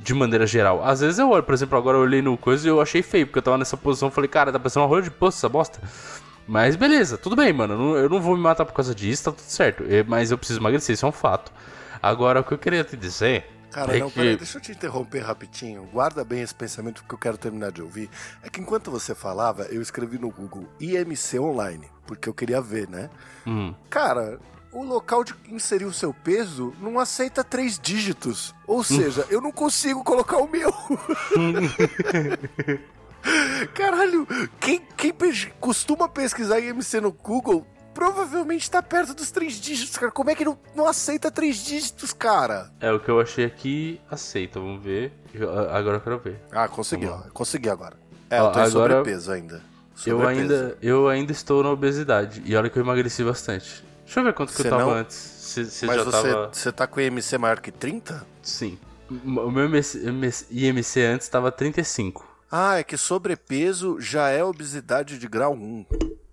de 0.02 0.14
maneira 0.14 0.48
geral. 0.48 0.84
Às 0.84 1.02
vezes 1.02 1.20
eu 1.20 1.30
olho, 1.30 1.44
por 1.44 1.54
exemplo, 1.54 1.78
agora 1.78 1.98
eu 1.98 2.02
olhei 2.02 2.22
no 2.22 2.38
coisa 2.38 2.66
e 2.66 2.70
eu 2.70 2.82
achei 2.82 3.02
feio, 3.02 3.28
porque 3.28 3.40
eu 3.40 3.44
tava 3.44 3.58
nessa 3.58 3.76
posição, 3.78 4.10
falei, 4.10 4.30
cara, 4.30 4.52
tá 4.52 4.58
parecendo 4.60 4.84
uma 4.84 4.90
rolha 4.90 5.04
de 5.04 5.12
poço 5.12 5.38
essa 5.38 5.50
bosta. 5.50 5.80
Mas 6.48 6.76
beleza, 6.76 7.18
tudo 7.18 7.36
bem, 7.36 7.52
mano. 7.54 7.74
eu 7.74 7.78
não- 7.78 7.96
Eu 7.96 8.10
não 8.10 8.22
vou 8.22 8.36
me 8.36 8.42
matar 8.42 8.66
por 8.66 8.74
causa 8.74 8.96
disso, 8.96 9.26
tá 9.26 9.32
tudo 9.32 9.42
certo. 9.46 9.84
É, 9.88 10.04
Mas 10.04 10.32
eu 10.32 10.38
preciso 10.38 10.60
emagrecer, 10.60 10.94
isso 10.94 11.06
é 11.06 11.10
um 11.10 11.12
fato. 11.12 11.52
Agora, 12.02 12.40
o 12.40 12.44
que 12.44 12.54
eu 12.54 12.58
queria 12.58 12.84
te 12.84 12.96
dizer 12.98 13.46
Cara, 13.72 13.96
é 13.96 14.00
não, 14.00 14.10
que... 14.10 14.16
peraí, 14.16 14.36
deixa 14.36 14.58
eu 14.58 14.62
te 14.62 14.72
interromper 14.72 15.20
rapidinho. 15.20 15.88
Guarda 15.92 16.24
bem 16.24 16.42
esse 16.42 16.56
pensamento 16.56 17.04
que 17.04 17.14
eu 17.14 17.18
quero 17.18 17.38
terminar 17.38 17.72
de 17.72 17.82
ouvir. 17.82 18.10
É 18.42 18.50
que 18.50 18.60
enquanto 18.60 18.90
você 18.90 19.14
falava, 19.14 19.64
eu 19.64 19.82
escrevi 19.82 20.18
no 20.18 20.30
Google 20.30 20.68
IMC 20.80 21.40
Online, 21.40 21.88
porque 22.08 22.28
eu 22.28 22.34
queria 22.34 22.62
ver, 22.62 22.90
né? 22.90 23.10
Hum, 23.46 23.74
Cara, 23.90 24.40
o 24.72 24.84
local 24.84 25.24
de 25.24 25.34
inserir 25.50 25.86
o 25.86 25.94
seu 25.94 26.14
peso 26.14 26.74
não 26.80 27.00
aceita 27.00 27.44
três 27.44 27.80
dígitos. 27.80 28.54
Ou 28.68 28.84
seja, 28.84 29.26
eu 29.30 29.42
não 29.42 29.52
consigo 29.52 30.04
colocar 30.04 30.38
o 30.38 30.48
meu. 30.48 30.72
Caralho, 33.74 34.28
quem, 34.60 34.82
quem 34.96 35.14
costuma 35.60 36.08
pesquisar 36.08 36.60
IMC 36.60 37.02
no 37.02 37.12
Google 37.12 37.66
provavelmente 38.00 38.72
tá 38.72 38.82
perto 38.82 39.14
dos 39.14 39.30
três 39.30 39.56
dígitos, 39.56 39.98
cara. 39.98 40.10
Como 40.12 40.30
é 40.30 40.36
que 40.36 40.46
não, 40.46 40.58
não 40.74 40.88
aceita 40.88 41.30
três 41.30 41.58
dígitos, 41.58 42.14
cara? 42.14 42.72
é 42.80 42.90
o 42.94 43.00
que 43.00 43.10
eu 43.12 43.20
achei 43.20 43.44
aqui, 43.44 44.00
aceita, 44.10 44.58
vamos 44.58 44.82
ver. 44.82 45.12
Eu- 45.34 45.52
agora 45.70 45.98
eu 45.98 46.02
quero 46.02 46.18
ver. 46.20 46.40
Ah, 46.52 46.68
consegui, 46.70 47.06
ó. 47.08 47.18
Vamos 47.18 47.32
Consegui 47.34 47.70
agora. 47.70 47.98
É, 48.30 48.42
Ó, 48.42 48.48
eu 48.48 48.52
tô 48.54 48.60
em 48.60 48.64
agora- 48.64 48.94
sobrepeso 48.96 49.32
ainda. 49.34 49.56
Eu 50.06 50.18
Sobrepeso. 50.18 50.30
ainda, 50.42 50.78
eu 50.82 51.10
ainda 51.10 51.32
estou 51.34 51.62
na 51.62 51.72
obesidade. 51.72 52.42
E 52.46 52.56
olha 52.56 52.70
que 52.70 52.80
eu 52.80 52.84
emagreci 52.84 53.22
bastante. 53.22 53.84
Deixa 54.06 54.20
eu 54.22 54.24
ver 54.24 54.34
quanto 54.34 54.54
que 54.54 54.62
eu 54.62 54.70
tava 54.70 54.84
não- 54.86 54.92
antes. 54.92 55.16
Você 55.18 55.66
você 55.66 55.86
Mas 55.86 56.04
você, 56.06 56.12
tava. 56.32 56.50
você 56.54 56.72
tá 56.72 56.88
com 56.88 57.02
IMC 57.02 57.38
maior 57.38 57.60
que 57.60 57.72
30? 57.72 58.26
Sim. 58.42 58.80
O 59.10 59.52
meu 59.52 59.66
IMC, 59.66 60.00
IMC 60.52 61.02
antes 61.02 61.28
tava 61.28 61.52
35. 61.52 62.26
Ah, 62.50 62.78
é 62.80 62.84
que 62.84 62.96
sobrepeso 62.96 64.00
já 64.00 64.30
é 64.30 64.42
obesidade 64.44 65.18
de 65.20 65.28
grau 65.28 65.54
1. 65.54 65.86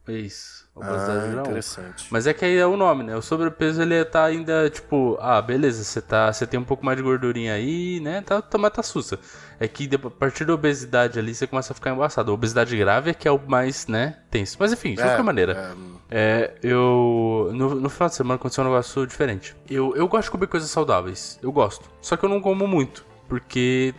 É 0.06 0.12
isso. 0.12 0.65
Ah, 0.78 1.40
interessante. 1.40 2.06
Mas 2.10 2.26
é 2.26 2.34
que 2.34 2.44
aí 2.44 2.56
é 2.56 2.66
o 2.66 2.76
nome, 2.76 3.02
né? 3.02 3.16
O 3.16 3.22
sobrepeso 3.22 3.80
ele 3.80 4.04
tá 4.04 4.24
ainda 4.24 4.68
tipo, 4.68 5.16
ah, 5.20 5.40
beleza, 5.40 5.82
você 5.82 6.02
tá, 6.02 6.30
você 6.30 6.46
tem 6.46 6.60
um 6.60 6.64
pouco 6.64 6.84
mais 6.84 6.98
de 6.98 7.02
gordurinha 7.02 7.54
aí, 7.54 7.98
né? 8.00 8.20
Tá, 8.20 8.42
tá 8.42 8.58
mas 8.58 8.72
tá 8.72 8.82
sussa. 8.82 9.18
É 9.58 9.66
que 9.66 9.88
a 9.94 10.10
partir 10.10 10.44
da 10.44 10.52
obesidade 10.52 11.18
ali 11.18 11.34
você 11.34 11.46
começa 11.46 11.72
a 11.72 11.74
ficar 11.74 11.92
embaçado. 11.92 12.30
A 12.30 12.34
obesidade 12.34 12.76
grave 12.76 13.10
é 13.10 13.14
que 13.14 13.26
é 13.26 13.30
o 13.30 13.40
mais, 13.46 13.86
né, 13.86 14.18
tenso. 14.30 14.56
Mas 14.60 14.72
enfim, 14.72 14.94
de 14.94 15.02
qualquer 15.02 15.22
maneira. 15.22 15.74
É, 16.10 16.54
eu. 16.62 17.50
No, 17.54 17.74
no 17.74 17.88
final 17.88 18.08
de 18.08 18.14
semana 18.14 18.34
aconteceu 18.36 18.62
um 18.62 18.66
negócio 18.66 19.06
diferente. 19.06 19.56
Eu, 19.68 19.96
eu 19.96 20.06
gosto 20.06 20.26
de 20.26 20.30
comer 20.32 20.46
coisas 20.46 20.70
saudáveis. 20.70 21.38
Eu 21.42 21.50
gosto. 21.50 21.90
Só 22.02 22.16
que 22.16 22.24
eu 22.24 22.28
não 22.28 22.40
como 22.40 22.66
muito. 22.66 23.04
Porque 23.28 23.94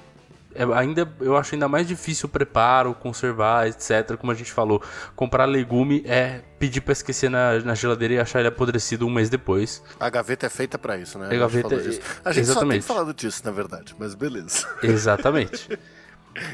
é 0.58 0.78
ainda, 0.78 1.08
eu 1.22 1.38
acho 1.38 1.54
ainda 1.54 1.68
mais 1.68 1.88
difícil 1.88 2.28
o 2.28 2.30
preparo, 2.30 2.94
conservar, 2.96 3.68
etc. 3.68 4.18
Como 4.18 4.32
a 4.32 4.36
gente 4.36 4.52
falou. 4.52 4.82
Comprar 5.16 5.46
legume 5.46 6.04
é 6.06 6.42
pedir 6.58 6.82
pra 6.82 6.92
esquecer 6.92 7.30
na, 7.30 7.60
na 7.60 7.76
geladeira 7.76 8.16
e 8.16 8.20
achar 8.20 8.40
ele 8.40 8.48
apodrecido 8.48 9.06
um 9.06 9.10
mês 9.10 9.30
depois. 9.30 9.84
A 10.00 10.10
gaveta 10.10 10.48
é 10.48 10.50
feita 10.50 10.78
pra 10.78 10.98
isso, 10.98 11.20
né? 11.20 11.28
A 11.28 11.30
gente 11.30 11.40
gaveta 11.40 11.76
é- 11.76 11.78
disso. 11.78 12.02
A 12.26 12.32
gente 12.32 12.44
exatamente. 12.44 12.82
só 12.82 12.88
tem 12.88 12.96
falado 12.96 13.14
disso, 13.14 13.42
na 13.46 13.52
verdade, 13.52 13.96
mas 14.00 14.16
beleza. 14.16 14.68
Exatamente. 14.82 15.70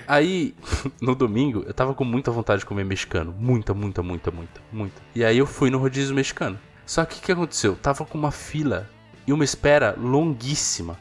Aí, 0.07 0.53
no 1.01 1.15
domingo, 1.15 1.63
eu 1.65 1.73
tava 1.73 1.93
com 1.93 2.03
muita 2.03 2.29
vontade 2.31 2.59
de 2.59 2.65
comer 2.65 2.83
mexicano. 2.83 3.33
Muita, 3.37 3.73
muita, 3.73 4.03
muita, 4.03 4.31
muita, 4.31 4.61
muita. 4.71 5.01
E 5.15 5.23
aí 5.23 5.37
eu 5.37 5.45
fui 5.45 5.69
no 5.69 5.77
rodízio 5.77 6.13
mexicano. 6.13 6.59
Só 6.85 7.05
que 7.05 7.19
o 7.19 7.21
que 7.21 7.31
aconteceu? 7.31 7.75
Tava 7.75 8.05
com 8.05 8.17
uma 8.17 8.31
fila 8.31 8.89
e 9.25 9.31
uma 9.31 9.43
espera 9.43 9.95
longuíssima. 9.97 10.99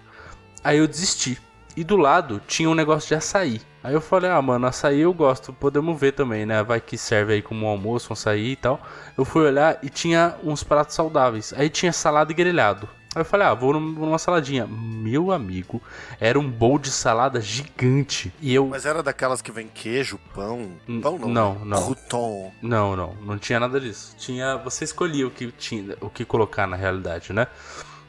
Aí 0.62 0.78
eu 0.78 0.86
desisti. 0.86 1.38
E 1.76 1.82
do 1.84 1.96
lado 1.96 2.40
tinha 2.46 2.68
um 2.68 2.74
negócio 2.74 3.08
de 3.08 3.14
açaí. 3.14 3.60
Aí 3.82 3.94
eu 3.94 4.00
falei, 4.00 4.30
ah, 4.30 4.40
mano, 4.40 4.66
açaí 4.66 5.00
eu 5.00 5.12
gosto, 5.12 5.52
podemos 5.52 5.98
ver 5.98 6.12
também, 6.12 6.46
né? 6.46 6.62
Vai 6.62 6.80
que 6.80 6.96
serve 6.96 7.34
aí 7.34 7.42
como 7.42 7.66
um 7.66 7.68
almoço, 7.68 8.08
um 8.10 8.12
açaí 8.12 8.52
e 8.52 8.56
tal. 8.56 8.80
Eu 9.16 9.24
fui 9.24 9.42
olhar 9.42 9.78
e 9.82 9.88
tinha 9.88 10.36
uns 10.44 10.62
pratos 10.62 10.94
saudáveis. 10.94 11.52
Aí 11.56 11.68
tinha 11.68 11.92
salada 11.92 12.30
e 12.30 12.34
grelhado. 12.34 12.88
Aí 13.14 13.20
eu 13.20 13.24
falei, 13.26 13.46
ah, 13.46 13.52
vou 13.52 13.74
num- 13.74 13.80
numa 13.92 14.18
saladinha. 14.18 14.66
Meu 14.66 15.32
amigo, 15.32 15.82
era 16.18 16.38
um 16.38 16.48
bowl 16.48 16.78
de 16.78 16.90
salada 16.90 17.40
gigante. 17.40 18.32
E 18.40 18.54
eu. 18.54 18.66
Mas 18.68 18.86
era 18.86 19.02
daquelas 19.02 19.42
que 19.42 19.52
vem 19.52 19.68
queijo, 19.68 20.18
pão. 20.34 20.70
Pão 21.02 21.18
não. 21.18 21.28
não, 21.28 21.54
né? 21.56 21.60
não. 21.64 21.82
Crouton. 21.82 22.52
Não, 22.62 22.96
não, 22.96 23.14
não 23.20 23.38
tinha 23.38 23.60
nada 23.60 23.78
disso. 23.80 24.14
Tinha, 24.16 24.56
você 24.56 24.84
escolhia 24.84 25.26
o 25.26 25.30
que 25.30 25.50
tinha, 25.52 25.96
o 26.00 26.08
que 26.08 26.24
colocar 26.24 26.66
na 26.66 26.76
realidade, 26.76 27.32
né? 27.34 27.48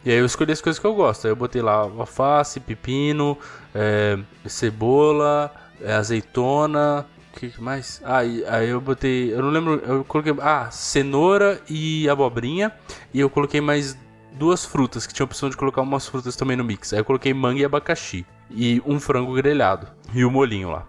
E 0.06 0.12
aí 0.12 0.18
eu 0.18 0.26
escolhi 0.26 0.52
as 0.52 0.62
coisas 0.62 0.80
que 0.80 0.86
eu 0.86 0.94
gosto. 0.94 1.26
Aí 1.26 1.32
eu 1.32 1.36
botei 1.36 1.62
lá 1.62 1.74
alface, 1.76 2.60
pepino, 2.60 3.38
é, 3.74 4.18
cebola, 4.46 5.54
é, 5.82 5.94
azeitona, 5.94 7.06
o 7.34 7.40
que 7.40 7.62
mais? 7.62 8.02
Ah, 8.04 8.24
e- 8.24 8.46
aí 8.46 8.70
eu 8.70 8.82
botei, 8.82 9.34
eu 9.34 9.42
não 9.42 9.50
lembro, 9.50 9.82
eu 9.86 10.04
coloquei, 10.04 10.34
ah, 10.42 10.70
cenoura 10.72 11.62
e 11.70 12.08
abobrinha 12.10 12.72
e 13.14 13.20
eu 13.20 13.30
coloquei 13.30 13.62
mais 13.62 13.98
duas 14.34 14.66
frutas, 14.66 15.08
que 15.08 15.14
tinha 15.14 15.24
a 15.24 15.28
opção 15.28 15.50
de 15.50 15.56
colocar 15.58 15.82
umas 15.82 16.08
frutas 16.08 16.36
também 16.36 16.58
no 16.58 16.64
mix. 16.64 16.92
Aí 16.94 17.00
eu 17.00 17.06
coloquei 17.06 17.34
manga 17.34 17.62
e 17.62 17.66
abacaxi 17.66 18.26
e 18.52 18.82
um 18.86 19.00
frango 19.00 19.34
grelhado 19.34 19.88
e 20.14 20.26
o 20.26 20.32
molinho 20.32 20.70
lá. 20.70 20.86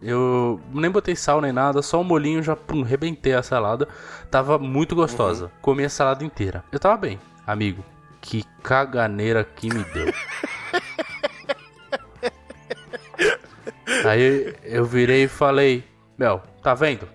Eu 0.00 0.60
nem 0.72 0.90
botei 0.90 1.16
sal 1.16 1.40
nem 1.40 1.52
nada, 1.52 1.82
só 1.82 2.00
o 2.00 2.04
molinho 2.04 2.42
já 2.42 2.54
pum, 2.54 2.82
rebentei 2.82 3.34
a 3.34 3.42
salada. 3.42 3.88
Tava 4.30 4.56
muito 4.58 4.94
gostosa. 4.94 5.50
Comi 5.60 5.84
a 5.84 5.88
salada 5.90 6.24
inteira. 6.24 6.62
Eu 6.70 6.78
tava 6.78 6.96
bem, 6.96 7.18
amigo. 7.46 7.84
Que 8.28 8.44
caganeira 8.62 9.42
que 9.42 9.72
me 9.72 9.82
deu. 9.84 10.12
Aí 14.04 14.54
eu 14.64 14.84
virei 14.84 15.24
e 15.24 15.28
falei: 15.28 15.82
Meu, 16.18 16.42
tá 16.62 16.74
vendo? 16.74 17.08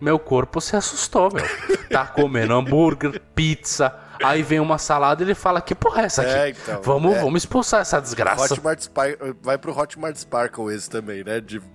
Meu 0.00 0.18
corpo 0.18 0.58
se 0.62 0.74
assustou, 0.74 1.30
meu. 1.30 1.44
Tá 1.90 2.06
comendo 2.06 2.54
hambúrguer, 2.54 3.20
pizza. 3.34 3.94
Aí 4.22 4.42
vem 4.42 4.60
uma 4.60 4.78
salada 4.78 5.22
e 5.22 5.26
ele 5.26 5.34
fala: 5.34 5.60
Que 5.60 5.74
porra 5.74 6.02
é 6.02 6.04
essa 6.06 6.22
aqui? 6.22 6.30
É, 6.30 6.48
então, 6.50 6.80
vamos, 6.82 7.14
é. 7.14 7.20
vamos 7.20 7.42
expulsar 7.42 7.80
essa 7.80 8.00
desgraça. 8.00 8.54
Hotmart 8.54 8.80
Sparkle, 8.80 9.34
vai 9.42 9.58
pro 9.58 9.76
Hotmart 9.76 10.16
Sparkle 10.16 10.74
esse 10.74 10.88
também, 10.90 11.22
né? 11.24 11.40
De- 11.40 11.60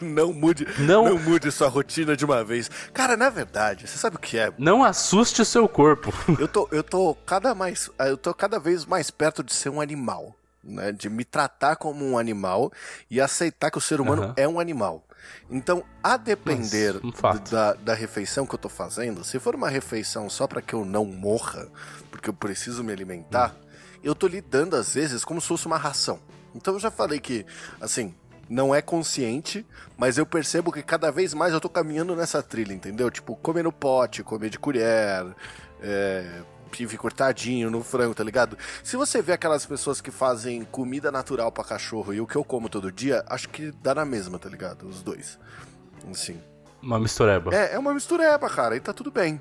não 0.00 0.32
mude, 0.32 0.66
Não. 0.78 1.04
não. 1.04 1.18
mude 1.18 1.50
sua 1.50 1.68
rotina 1.68 2.16
de 2.16 2.24
uma 2.24 2.44
vez. 2.44 2.70
Cara, 2.92 3.16
na 3.16 3.30
verdade, 3.30 3.86
você 3.86 3.98
sabe 3.98 4.16
o 4.16 4.18
que 4.18 4.38
é? 4.38 4.52
Não 4.58 4.84
assuste 4.84 5.42
o 5.42 5.44
seu 5.44 5.68
corpo. 5.68 6.12
Eu 6.38 6.46
tô, 6.46 6.68
eu 6.70 6.82
tô 6.84 7.16
cada 7.26 7.54
mais, 7.54 7.90
eu 7.98 8.16
tô 8.16 8.32
cada 8.32 8.60
vez 8.60 8.84
mais 8.84 9.10
perto 9.10 9.42
de 9.42 9.52
ser 9.52 9.70
um 9.70 9.80
animal, 9.80 10.34
né? 10.62 10.92
De 10.92 11.08
me 11.10 11.24
tratar 11.24 11.76
como 11.76 12.04
um 12.04 12.16
animal 12.18 12.70
e 13.10 13.20
aceitar 13.20 13.70
que 13.70 13.78
o 13.78 13.80
ser 13.80 14.00
humano 14.00 14.22
Aham. 14.24 14.34
é 14.36 14.46
um 14.48 14.60
animal. 14.60 15.02
Então, 15.50 15.84
a 16.02 16.16
depender 16.16 16.94
Mas, 16.94 17.04
um 17.04 17.12
fato. 17.12 17.50
da, 17.50 17.74
da 17.74 17.94
refeição 17.94 18.46
que 18.46 18.54
eu 18.54 18.58
tô 18.58 18.68
fazendo, 18.68 19.24
se 19.24 19.38
for 19.38 19.54
uma 19.54 19.68
refeição 19.68 20.28
só 20.28 20.46
para 20.46 20.60
que 20.60 20.74
eu 20.74 20.84
não 20.84 21.04
morra, 21.04 21.68
porque 22.10 22.28
eu 22.28 22.34
preciso 22.34 22.84
me 22.84 22.92
alimentar, 22.92 23.54
eu 24.02 24.14
tô 24.14 24.26
lidando 24.26 24.76
às 24.76 24.94
vezes 24.94 25.24
como 25.24 25.40
se 25.40 25.48
fosse 25.48 25.66
uma 25.66 25.78
ração. 25.78 26.20
Então 26.54 26.74
eu 26.74 26.80
já 26.80 26.90
falei 26.90 27.18
que, 27.18 27.46
assim, 27.80 28.14
não 28.48 28.74
é 28.74 28.80
consciente, 28.80 29.66
mas 29.96 30.18
eu 30.18 30.24
percebo 30.24 30.72
que 30.72 30.82
cada 30.82 31.10
vez 31.10 31.34
mais 31.34 31.52
eu 31.52 31.60
tô 31.60 31.68
caminhando 31.68 32.16
nessa 32.16 32.42
trilha, 32.42 32.72
entendeu? 32.72 33.10
Tipo, 33.10 33.36
comer 33.36 33.62
no 33.62 33.72
pote, 33.72 34.22
comer 34.22 34.50
de 34.50 34.58
colher, 34.58 35.26
é, 35.80 36.42
pive 36.68 36.96
cortadinho 36.96 37.70
no 37.70 37.82
frango, 37.82 38.14
tá 38.14 38.22
ligado? 38.22 38.56
Se 38.84 38.96
você 38.96 39.20
vê 39.22 39.32
aquelas 39.32 39.66
pessoas 39.66 40.00
que 40.00 40.10
fazem 40.10 40.64
comida 40.64 41.10
natural 41.10 41.50
pra 41.50 41.64
cachorro 41.64 42.12
e 42.14 42.20
o 42.20 42.26
que 42.26 42.36
eu 42.36 42.44
como 42.44 42.68
todo 42.68 42.92
dia, 42.92 43.24
acho 43.28 43.48
que 43.48 43.72
dá 43.82 43.94
na 43.94 44.04
mesma, 44.04 44.38
tá 44.38 44.48
ligado? 44.48 44.86
Os 44.88 45.02
dois. 45.02 45.38
Assim. 46.10 46.40
Uma 46.82 46.98
mistureba. 46.98 47.54
É, 47.54 47.74
é 47.74 47.78
uma 47.78 47.92
mistureba, 47.92 48.48
cara, 48.48 48.76
e 48.76 48.80
tá 48.80 48.92
tudo 48.92 49.10
bem. 49.10 49.40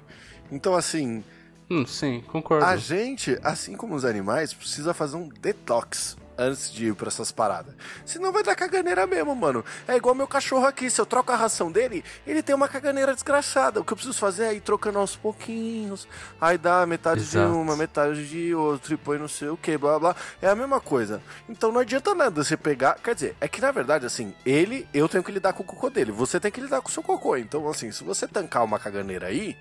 Então, 0.52 0.76
assim, 0.76 1.24
Hum, 1.70 1.86
sim, 1.86 2.24
concordo. 2.28 2.66
a 2.66 2.76
gente, 2.78 3.38
assim 3.44 3.76
como 3.76 3.94
os 3.94 4.06
animais, 4.06 4.54
precisa 4.54 4.94
fazer 4.94 5.18
um 5.18 5.28
detox 5.28 6.18
antes 6.38 6.72
de 6.72 6.88
ir 6.88 6.96
pra 6.96 7.08
essas 7.08 7.32
paradas. 7.32 7.74
Senão 8.06 8.32
vai 8.32 8.44
dar 8.44 8.56
caganeira 8.56 9.08
mesmo, 9.08 9.36
mano. 9.36 9.66
É 9.88 9.96
igual 9.96 10.14
meu 10.14 10.28
cachorro 10.28 10.66
aqui, 10.66 10.90
se 10.90 11.02
eu 11.02 11.06
troco 11.06 11.32
a 11.32 11.36
ração 11.36 11.72
dele, 11.72 12.04
ele 12.26 12.44
tem 12.44 12.54
uma 12.56 12.68
caganeira 12.68 13.14
desgraçada. 13.14 13.80
O 13.80 13.84
que 13.84 13.92
eu 13.94 13.98
preciso 13.98 14.18
fazer 14.18 14.44
é 14.46 14.54
ir 14.54 14.62
trocando 14.62 15.00
aos 15.00 15.16
pouquinhos. 15.16 16.08
Aí 16.40 16.58
dá 16.58 16.86
metade 16.86 17.22
Exato. 17.22 17.48
de 17.52 17.58
uma, 17.58 17.76
metade 17.76 18.28
de 18.28 18.54
outra, 18.54 18.94
e 18.94 18.98
põe 18.98 19.18
não 19.18 19.28
sei 19.28 19.50
o 19.50 19.58
que, 19.58 19.78
blá 19.78 19.98
blá. 20.00 20.16
É 20.42 20.48
a 20.48 20.56
mesma 20.56 20.80
coisa. 20.80 21.22
Então 21.50 21.72
não 21.72 21.80
adianta 21.82 22.14
nada 22.14 22.44
você 22.44 22.56
pegar. 22.56 22.96
Quer 23.04 23.16
dizer, 23.16 23.36
é 23.42 23.48
que 23.48 23.60
na 23.62 23.72
verdade, 23.72 24.06
assim, 24.06 24.34
ele, 24.46 24.88
eu 24.94 25.10
tenho 25.10 25.24
que 25.24 25.32
lidar 25.32 25.54
com 25.54 25.64
o 25.64 25.66
cocô 25.66 25.90
dele. 25.90 26.12
Você 26.12 26.40
tem 26.40 26.52
que 26.52 26.62
lidar 26.62 26.82
com 26.82 26.90
o 26.90 26.92
seu 26.92 27.02
cocô. 27.04 27.36
Então, 27.38 27.68
assim, 27.70 27.92
se 27.92 28.04
você 28.04 28.28
tancar 28.28 28.64
uma 28.64 28.78
caganeira 28.80 29.28
aí, 29.28 29.58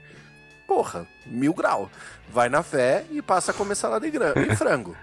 porra, 0.66 1.06
mil 1.24 1.54
grau. 1.54 1.90
Vai 2.28 2.48
na 2.48 2.62
fé 2.62 3.04
e 3.10 3.22
passa 3.22 3.52
a 3.52 3.54
comer 3.54 3.76
salada 3.76 4.06
e, 4.06 4.10
gra- 4.10 4.34
e 4.36 4.54
frango. 4.56 4.96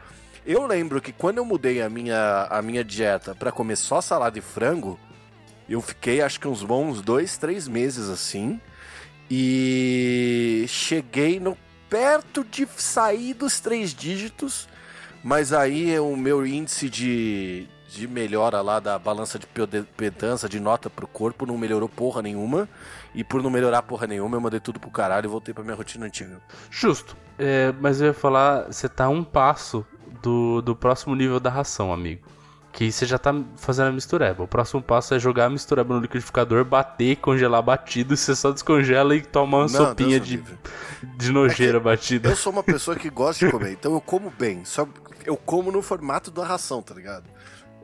Eu 0.46 0.66
lembro 0.68 1.02
que 1.02 1.14
quando 1.14 1.38
eu 1.38 1.46
mudei 1.46 1.82
a 1.82 1.90
minha, 1.90 2.48
a 2.50 2.62
minha 2.62 2.84
dieta 2.84 3.34
pra 3.34 3.52
comer 3.52 3.78
só 3.78 4.02
salada 4.02 4.38
e 4.38 4.42
frango, 4.42 5.00
eu 5.70 5.82
fiquei 5.82 6.22
acho 6.22 6.40
que 6.40 6.48
uns 6.48 6.64
bons 6.64 7.02
dois, 7.02 7.38
três 7.38 7.68
meses 7.68 8.10
assim. 8.10 8.60
E 9.32 10.66
cheguei 10.68 11.40
no 11.40 11.58
perto 11.90 12.44
de 12.44 12.68
sair 12.76 13.34
dos 13.34 13.60
três 13.62 13.94
dígitos, 13.94 14.68
mas 15.24 15.54
aí 15.54 15.98
o 15.98 16.18
meu 16.18 16.46
índice 16.46 16.90
de, 16.90 17.68
de 17.88 18.06
melhora 18.06 18.62
lá 18.62 18.82
da 18.82 19.00
balança 19.00 19.40
de 19.40 19.48
pedança, 19.96 20.50
de 20.50 20.60
nota 20.60 20.90
pro 20.90 21.08
corpo, 21.08 21.46
não 21.46 21.58
melhorou 21.58 21.88
porra 21.88 22.22
nenhuma. 22.22 22.68
E 23.16 23.24
por 23.24 23.42
não 23.42 23.50
melhorar 23.50 23.84
porra 23.84 24.08
nenhuma, 24.08 24.36
eu 24.36 24.42
mandei 24.42 24.60
tudo 24.60 24.80
pro 24.80 24.90
caralho 24.90 25.28
e 25.28 25.30
voltei 25.30 25.54
pra 25.54 25.64
minha 25.64 25.76
rotina 25.76 26.06
antiga. 26.06 26.42
Justo. 26.70 27.16
É, 27.40 27.74
mas 27.80 28.02
eu 28.02 28.08
ia 28.08 28.14
falar, 28.14 28.66
você 28.66 28.90
tá 28.90 29.08
um 29.08 29.24
passo 29.24 29.86
do, 30.24 30.62
do 30.62 30.76
próximo 30.76 31.14
nível 31.16 31.40
da 31.40 31.50
ração, 31.50 31.94
amigo. 31.94 32.22
Que 32.72 32.92
você 32.92 33.06
já 33.06 33.20
tá 33.20 33.36
fazendo 33.58 33.90
a 33.90 33.92
mistureba. 33.92 34.42
O 34.42 34.48
próximo 34.48 34.82
passo 34.82 35.14
é 35.14 35.20
jogar 35.20 35.46
a 35.46 35.50
mistureba 35.50 35.94
no 35.94 36.00
liquidificador, 36.00 36.66
bater, 36.66 37.18
congelar 37.18 37.62
batido, 37.62 38.18
você 38.18 38.36
só 38.36 38.52
descongela 38.52 39.16
e 39.16 39.22
toma 39.22 39.58
uma 39.58 39.64
Não, 39.66 39.70
sopinha 39.70 40.20
Deus 40.20 40.28
de, 40.28 40.44
de 41.18 41.32
nojeira 41.32 41.80
batida. 41.80 42.30
Eu 42.30 42.36
sou 42.36 42.52
uma 42.52 42.64
pessoa 42.64 42.98
que 42.98 43.12
gosta 43.12 43.46
de 43.46 43.52
comer, 43.52 43.74
então 43.74 43.94
eu 43.94 44.02
como 44.02 44.32
bem. 44.32 44.66
Só 44.66 44.88
eu 45.24 45.38
como 45.38 45.72
no 45.72 45.84
formato 45.84 46.32
da 46.32 46.44
ração, 46.44 46.82
tá 46.82 46.96
ligado? 46.96 47.26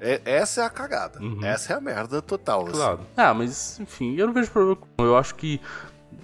É- 0.02 0.22
essa 0.26 0.62
é 0.62 0.66
a 0.66 0.70
cagada. 0.70 1.20
Uhum. 1.22 1.44
Essa 1.46 1.74
é 1.74 1.76
a 1.76 1.82
merda 1.82 2.20
total. 2.22 2.64
assim. 2.64 2.72
Claro. 2.72 3.02
Ah, 3.16 3.34
mas 3.34 3.80
enfim, 3.80 4.16
eu 4.16 4.26
não 4.26 4.34
vejo 4.34 4.50
problema 4.50 4.76
com. 4.78 5.04
Eu 5.04 5.16
acho 5.18 5.36
que 5.36 5.62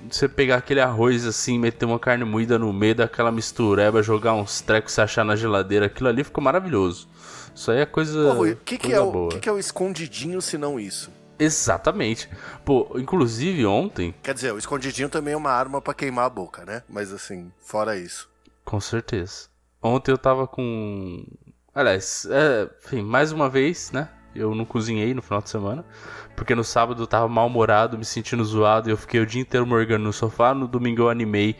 você 0.09 0.27
pegar 0.27 0.57
aquele 0.57 0.81
arroz 0.81 1.25
assim, 1.25 1.57
meter 1.57 1.85
uma 1.85 1.99
carne 1.99 2.23
moída 2.23 2.59
no 2.59 2.71
meio 2.71 2.95
daquela 2.95 3.31
mistureba, 3.31 4.03
jogar 4.03 4.33
uns 4.33 4.61
trecos 4.61 4.97
e 4.97 5.01
achar 5.01 5.23
na 5.23 5.35
geladeira, 5.35 5.87
aquilo 5.87 6.09
ali 6.09 6.23
ficou 6.23 6.43
maravilhoso. 6.43 7.07
Isso 7.53 7.71
aí 7.71 7.79
é 7.79 7.85
coisa. 7.85 8.31
Pô, 8.31 8.33
Rui, 8.33 8.51
o 8.51 8.55
que, 8.57 8.77
que, 8.77 8.87
coisa 8.87 8.97
é 8.97 8.99
o, 9.01 9.11
boa. 9.11 9.29
que, 9.29 9.39
que 9.39 9.49
é 9.49 9.51
o 9.51 9.57
escondidinho 9.57 10.41
se 10.41 10.57
não 10.57 10.79
isso? 10.79 11.09
Exatamente. 11.39 12.29
Pô, 12.63 12.95
inclusive 12.95 13.65
ontem, 13.65 14.13
Quer 14.23 14.33
dizer, 14.33 14.53
o 14.53 14.57
escondidinho 14.57 15.09
também 15.09 15.33
é 15.33 15.37
uma 15.37 15.51
arma 15.51 15.81
pra 15.81 15.93
queimar 15.93 16.25
a 16.25 16.29
boca, 16.29 16.65
né? 16.65 16.83
Mas 16.87 17.11
assim, 17.11 17.51
fora 17.59 17.97
isso. 17.97 18.29
com 18.63 18.79
certeza. 18.79 19.47
Ontem 19.81 20.11
eu 20.11 20.17
tava 20.17 20.47
com. 20.47 21.25
Aliás, 21.73 22.25
é, 22.29 22.69
enfim, 22.83 23.01
mais 23.01 23.31
uma 23.31 23.49
vez, 23.49 23.91
né? 23.91 24.09
Eu 24.35 24.53
não 24.53 24.65
cozinhei 24.65 25.13
no 25.13 25.21
final 25.21 25.41
de 25.41 25.49
semana. 25.49 25.85
Porque 26.35 26.53
no 26.53 26.63
sábado 26.63 27.01
eu 27.03 27.07
tava 27.07 27.27
mal-humorado, 27.27 27.97
me 27.97 28.05
sentindo 28.05 28.43
zoado. 28.43 28.89
E 28.89 28.91
eu 28.91 28.97
fiquei 28.97 29.21
o 29.21 29.25
dia 29.25 29.41
inteiro 29.41 29.65
morgando 29.65 30.03
no 30.03 30.13
sofá. 30.13 30.53
No 30.53 30.67
domingo 30.67 31.03
eu 31.03 31.09
animei 31.09 31.55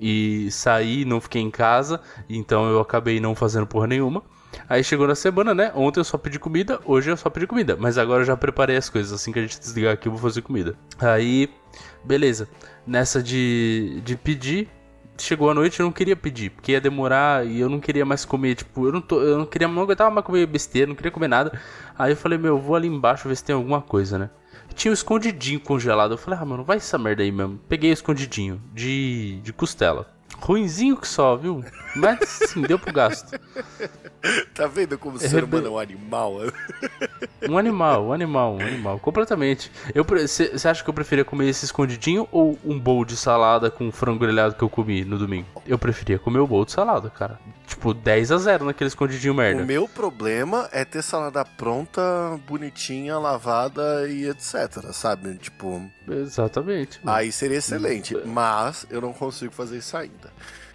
e 0.00 0.50
saí, 0.50 1.04
não 1.04 1.20
fiquei 1.20 1.42
em 1.42 1.50
casa. 1.50 2.00
Então 2.28 2.68
eu 2.68 2.80
acabei 2.80 3.20
não 3.20 3.34
fazendo 3.34 3.66
porra 3.66 3.86
nenhuma. 3.86 4.22
Aí 4.68 4.82
chegou 4.84 5.06
na 5.06 5.14
semana, 5.14 5.54
né? 5.54 5.72
Ontem 5.74 6.00
eu 6.00 6.04
só 6.04 6.16
pedi 6.16 6.38
comida, 6.38 6.80
hoje 6.84 7.10
eu 7.10 7.16
só 7.16 7.28
pedi 7.28 7.46
comida. 7.46 7.76
Mas 7.78 7.98
agora 7.98 8.22
eu 8.22 8.26
já 8.26 8.36
preparei 8.36 8.76
as 8.76 8.88
coisas. 8.88 9.12
Assim 9.12 9.32
que 9.32 9.38
a 9.38 9.42
gente 9.42 9.58
desligar 9.58 9.92
aqui, 9.92 10.08
eu 10.08 10.12
vou 10.12 10.20
fazer 10.20 10.42
comida. 10.42 10.76
Aí, 10.98 11.48
beleza. 12.04 12.48
Nessa 12.86 13.22
de, 13.22 14.00
de 14.04 14.16
pedir, 14.16 14.68
chegou 15.18 15.50
a 15.50 15.54
noite 15.54 15.80
eu 15.80 15.84
não 15.84 15.92
queria 15.92 16.16
pedir, 16.16 16.50
porque 16.50 16.72
ia 16.72 16.80
demorar 16.80 17.46
e 17.46 17.60
eu 17.60 17.68
não 17.68 17.80
queria 17.80 18.04
mais 18.04 18.24
comer, 18.24 18.56
tipo, 18.56 18.86
eu 18.86 18.92
não 18.92 19.00
tô, 19.00 19.20
eu 19.20 19.38
não 19.38 19.46
queria, 19.46 19.68
não 19.68 19.82
aguentava 19.82 20.10
mais 20.10 20.26
comer 20.26 20.46
besteira, 20.46 20.88
não 20.88 20.94
queria 20.94 21.10
comer 21.10 21.28
nada. 21.28 21.58
Aí 21.98 22.12
eu 22.12 22.16
falei, 22.16 22.38
meu, 22.38 22.56
eu 22.56 22.60
vou 22.60 22.76
ali 22.76 22.88
embaixo 22.88 23.28
ver 23.28 23.36
se 23.36 23.44
tem 23.44 23.54
alguma 23.54 23.80
coisa, 23.80 24.18
né? 24.18 24.30
Tinha 24.74 24.90
um 24.90 24.94
escondidinho 24.94 25.60
congelado. 25.60 26.12
Eu 26.12 26.18
falei, 26.18 26.38
ah, 26.40 26.44
mano, 26.44 26.64
vai 26.64 26.78
essa 26.78 26.98
merda 26.98 27.22
aí 27.22 27.30
mesmo. 27.30 27.60
Peguei 27.68 27.90
o 27.90 27.92
escondidinho 27.92 28.60
de, 28.72 29.40
de 29.42 29.52
costela. 29.52 30.12
Ruinzinho 30.38 30.96
que 30.96 31.06
só, 31.06 31.36
viu? 31.36 31.64
Mas 31.96 32.18
sim, 32.28 32.62
deu 32.62 32.78
pro 32.78 32.92
gasto. 32.92 33.38
Tá 34.54 34.66
vendo 34.66 34.96
como 34.96 35.18
o 35.18 35.22
É 35.22 35.28
ser 35.28 35.40
rebe- 35.40 35.56
humano 35.58 35.66
é 35.66 35.70
um 35.70 35.78
animal? 35.78 36.36
Um 37.46 37.58
animal, 37.58 38.06
um 38.06 38.12
animal, 38.14 38.54
um 38.54 38.60
animal, 38.62 38.98
completamente. 38.98 39.70
Você 39.94 40.66
acha 40.66 40.82
que 40.82 40.88
eu 40.88 40.94
preferia 40.94 41.26
comer 41.26 41.46
esse 41.50 41.66
escondidinho 41.66 42.26
ou 42.32 42.58
um 42.64 42.80
bowl 42.80 43.04
de 43.04 43.18
salada 43.18 43.70
com 43.70 43.92
frango 43.92 44.20
grelhado 44.20 44.54
que 44.54 44.62
eu 44.64 44.70
comi 44.70 45.04
no 45.04 45.18
domingo? 45.18 45.46
Eu 45.66 45.78
preferia 45.78 46.18
comer 46.18 46.38
o 46.38 46.46
bowl 46.46 46.64
de 46.64 46.72
salada, 46.72 47.10
cara. 47.10 47.38
Tipo, 47.66 47.92
10 47.92 48.32
a 48.32 48.38
0 48.38 48.64
naquele 48.64 48.88
escondidinho 48.88 49.34
merda. 49.34 49.62
O 49.62 49.66
meu 49.66 49.86
problema 49.86 50.70
é 50.72 50.86
ter 50.86 51.02
salada 51.02 51.44
pronta, 51.44 52.00
bonitinha, 52.48 53.18
lavada 53.18 54.08
e 54.08 54.26
etc, 54.26 54.90
sabe? 54.92 55.34
Tipo, 55.36 55.82
Exatamente. 56.08 56.98
aí 57.04 57.30
seria 57.30 57.58
excelente. 57.58 58.16
Mas 58.24 58.86
eu 58.88 59.02
não 59.02 59.12
consigo 59.12 59.52
fazer 59.52 59.76
isso 59.76 59.94
ainda. 59.98 60.32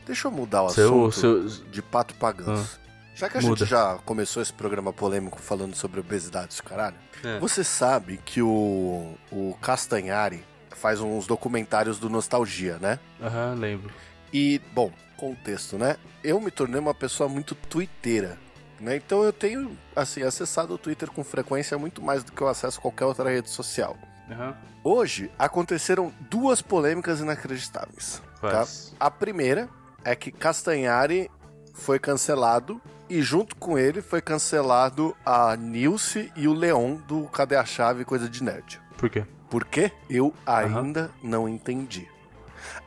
Deixa 0.10 0.28
eu 0.28 0.32
mudar 0.32 0.64
o 0.64 0.70
Seu, 0.72 1.06
assunto 1.06 1.50
seu, 1.50 1.66
de 1.70 1.84
pato 1.84 2.16
pra 2.16 2.32
ganso. 2.32 2.80
Já 3.14 3.30
que 3.30 3.38
a 3.38 3.42
Muda. 3.42 3.56
gente 3.58 3.70
já 3.70 4.00
começou 4.04 4.42
esse 4.42 4.52
programa 4.52 4.92
polêmico 4.92 5.40
falando 5.40 5.76
sobre 5.76 6.00
obesidade, 6.00 6.54
esse 6.54 6.64
caralho, 6.64 6.96
É. 7.24 7.38
você 7.38 7.64
sabe 7.64 8.20
que 8.26 8.42
o, 8.42 9.14
o 9.32 9.56
Castanhari 9.62 10.44
faz 10.72 11.00
uns 11.00 11.28
documentários 11.28 12.00
do 12.00 12.10
Nostalgia, 12.10 12.80
né? 12.80 12.98
Aham, 13.22 13.54
lembro. 13.54 13.92
E, 14.34 14.60
bom, 14.74 14.92
contexto, 15.16 15.78
né? 15.78 15.96
Eu 16.24 16.42
me 16.42 16.50
tornei 16.50 16.80
uma 16.80 16.96
pessoa 16.96 17.30
muito 17.30 17.54
twitteira, 17.54 18.36
né? 18.80 18.96
Então 18.96 19.22
eu 19.22 19.32
tenho, 19.32 19.78
assim, 19.96 20.24
acessado 20.24 20.74
o 20.74 20.78
Twitter 20.80 21.12
com 21.12 21.24
frequência 21.24 21.78
muito 21.78 22.02
mais 22.02 22.24
do 22.24 22.32
que 22.32 22.42
eu 22.42 22.48
acesso 22.48 22.82
qualquer 22.82 23.06
outra 23.06 23.30
rede 23.30 23.52
social. 23.52 23.96
Aham. 24.32 24.58
Hoje 24.84 25.30
aconteceram 25.38 26.12
duas 26.32 26.64
polêmicas 26.64 27.20
inacreditáveis. 27.20 28.24
Tá? 28.42 28.66
A 29.00 29.12
primeira 29.12 29.68
é 30.04 30.16
que 30.16 30.32
Castanhari 30.32 31.30
foi 31.74 32.00
cancelado 32.00 32.82
e 33.10 33.22
junto 33.22 33.56
com 33.56 33.78
ele 33.78 34.02
foi 34.02 34.22
cancelado 34.22 35.16
a 35.26 35.56
Nilce 35.56 36.32
e 36.36 36.48
o 36.48 36.54
Leon 36.54 36.96
do 37.08 37.24
Cadê 37.24 37.56
a 37.56 37.66
Chave 37.66 38.06
Coisa 38.06 38.30
de 38.30 38.44
Nerd. 38.44 38.80
Por 38.98 39.10
quê? 39.10 39.26
Por 39.50 39.66
quê? 39.66 39.92
Eu 40.10 40.34
ainda 40.46 41.10
não 41.24 41.50
entendi. 41.50 42.08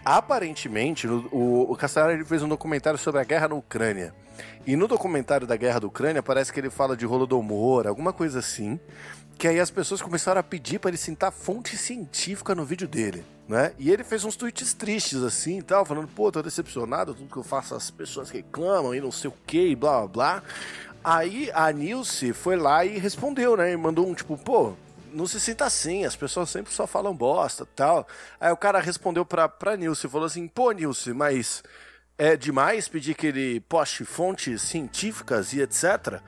Aparentemente, 0.05 1.09
o, 1.09 1.66
o 1.70 1.77
Castanhari 1.77 2.25
fez 2.25 2.42
um 2.42 2.48
documentário 2.48 2.98
sobre 2.98 3.20
a 3.20 3.25
guerra 3.25 3.48
na 3.48 3.55
Ucrânia. 3.55 4.14
E 4.64 4.77
no 4.77 4.87
documentário 4.87 5.46
da 5.46 5.57
guerra 5.57 5.81
da 5.81 5.87
Ucrânia, 5.87 6.22
parece 6.22 6.53
que 6.53 6.61
ele 6.61 6.70
fala 6.70 6.96
de 6.96 7.05
Holodomor, 7.05 7.87
alguma 7.87 8.12
coisa 8.12 8.38
assim. 8.38 8.79
Que 9.38 9.49
aí 9.49 9.59
as 9.59 9.71
pessoas 9.71 10.01
começaram 10.01 10.40
a 10.40 10.42
pedir 10.42 10.79
para 10.79 10.90
ele 10.90 10.99
citar 10.99 11.33
fonte 11.33 11.77
científica 11.77 12.55
no 12.55 12.64
vídeo 12.64 12.87
dele, 12.87 13.25
né? 13.49 13.73
E 13.79 13.90
ele 13.90 14.05
fez 14.05 14.25
uns 14.25 14.37
tweets 14.37 14.73
tristes 14.73 15.23
assim 15.23 15.59
e 15.59 15.62
tal, 15.62 15.85
falando, 15.85 16.09
pô, 16.09 16.31
tô 16.31 16.40
decepcionado, 16.42 17.14
tudo 17.14 17.31
que 17.31 17.37
eu 17.37 17.42
faço 17.42 17.75
as 17.75 17.90
pessoas 17.90 18.31
reclamam 18.31 18.95
e 18.95 19.01
não 19.01 19.11
sei 19.11 19.31
o 19.31 19.35
que, 19.47 19.68
e 19.68 19.77
blá 19.77 20.01
blá 20.01 20.09
blá. 20.09 20.42
Aí 21.05 21.51
a 21.53 21.73
Nilce 21.73 22.33
foi 22.33 22.57
lá 22.57 22.85
e 22.85 22.99
respondeu, 22.99 23.57
né? 23.57 23.73
E 23.73 23.77
mandou 23.77 24.09
um 24.09 24.14
tipo, 24.14 24.38
pô, 24.38 24.75
não 25.12 25.27
se 25.27 25.40
sinta 25.40 25.64
assim, 25.64 26.05
as 26.05 26.16
pessoas 26.16 26.49
sempre 26.51 26.73
só 26.73 26.87
falam 26.87 27.14
bosta 27.14 27.66
tal. 27.75 28.07
Aí 28.40 28.51
o 28.53 28.57
cara 28.57 28.81
respondeu 28.81 29.25
pra, 29.25 29.49
pra 29.49 29.77
Nilce 29.77 30.09
falou 30.09 30.27
assim: 30.27 30.47
pô, 30.47 30.71
Nilce, 30.71 31.12
mas 31.12 31.62
é 32.16 32.37
demais 32.37 32.88
pedir 32.88 33.14
que 33.14 33.27
ele 33.27 33.61
poste 33.61 34.05
fontes 34.05 34.62
científicas 34.62 35.53
e 35.53 35.61
etc, 35.61 36.21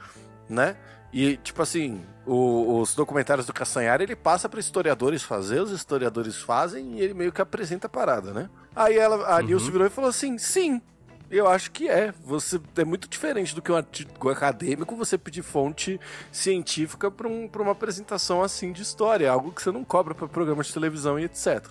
né? 0.48 0.76
E, 1.14 1.36
tipo 1.36 1.62
assim, 1.62 2.04
o, 2.26 2.80
os 2.80 2.92
documentários 2.96 3.46
do 3.46 3.52
Castanhari, 3.52 4.02
ele 4.02 4.16
passa 4.16 4.48
para 4.48 4.58
historiadores 4.58 5.22
fazer, 5.22 5.60
os 5.60 5.70
historiadores 5.70 6.38
fazem 6.38 6.98
e 6.98 7.00
ele 7.00 7.14
meio 7.14 7.30
que 7.30 7.40
apresenta 7.40 7.86
a 7.86 7.88
parada, 7.88 8.32
né? 8.32 8.50
Aí 8.74 8.98
ela, 8.98 9.24
a 9.24 9.36
uhum. 9.36 9.46
Nilce 9.46 9.70
virou 9.70 9.86
e 9.86 9.90
falou 9.90 10.10
assim: 10.10 10.36
sim, 10.38 10.82
eu 11.30 11.46
acho 11.46 11.70
que 11.70 11.88
é. 11.88 12.12
Você 12.24 12.60
é 12.76 12.84
muito 12.84 13.08
diferente 13.08 13.54
do 13.54 13.62
que 13.62 13.70
um 13.70 13.76
artigo 13.76 14.28
acadêmico 14.28 14.96
você 14.96 15.16
pedir 15.16 15.42
fonte 15.42 16.00
científica 16.32 17.08
para 17.12 17.28
um, 17.28 17.48
uma 17.60 17.70
apresentação 17.70 18.42
assim 18.42 18.72
de 18.72 18.82
história, 18.82 19.30
algo 19.30 19.52
que 19.52 19.62
você 19.62 19.70
não 19.70 19.84
cobra 19.84 20.16
para 20.16 20.26
programas 20.26 20.66
de 20.66 20.74
televisão 20.74 21.16
e 21.16 21.26
etc. 21.26 21.64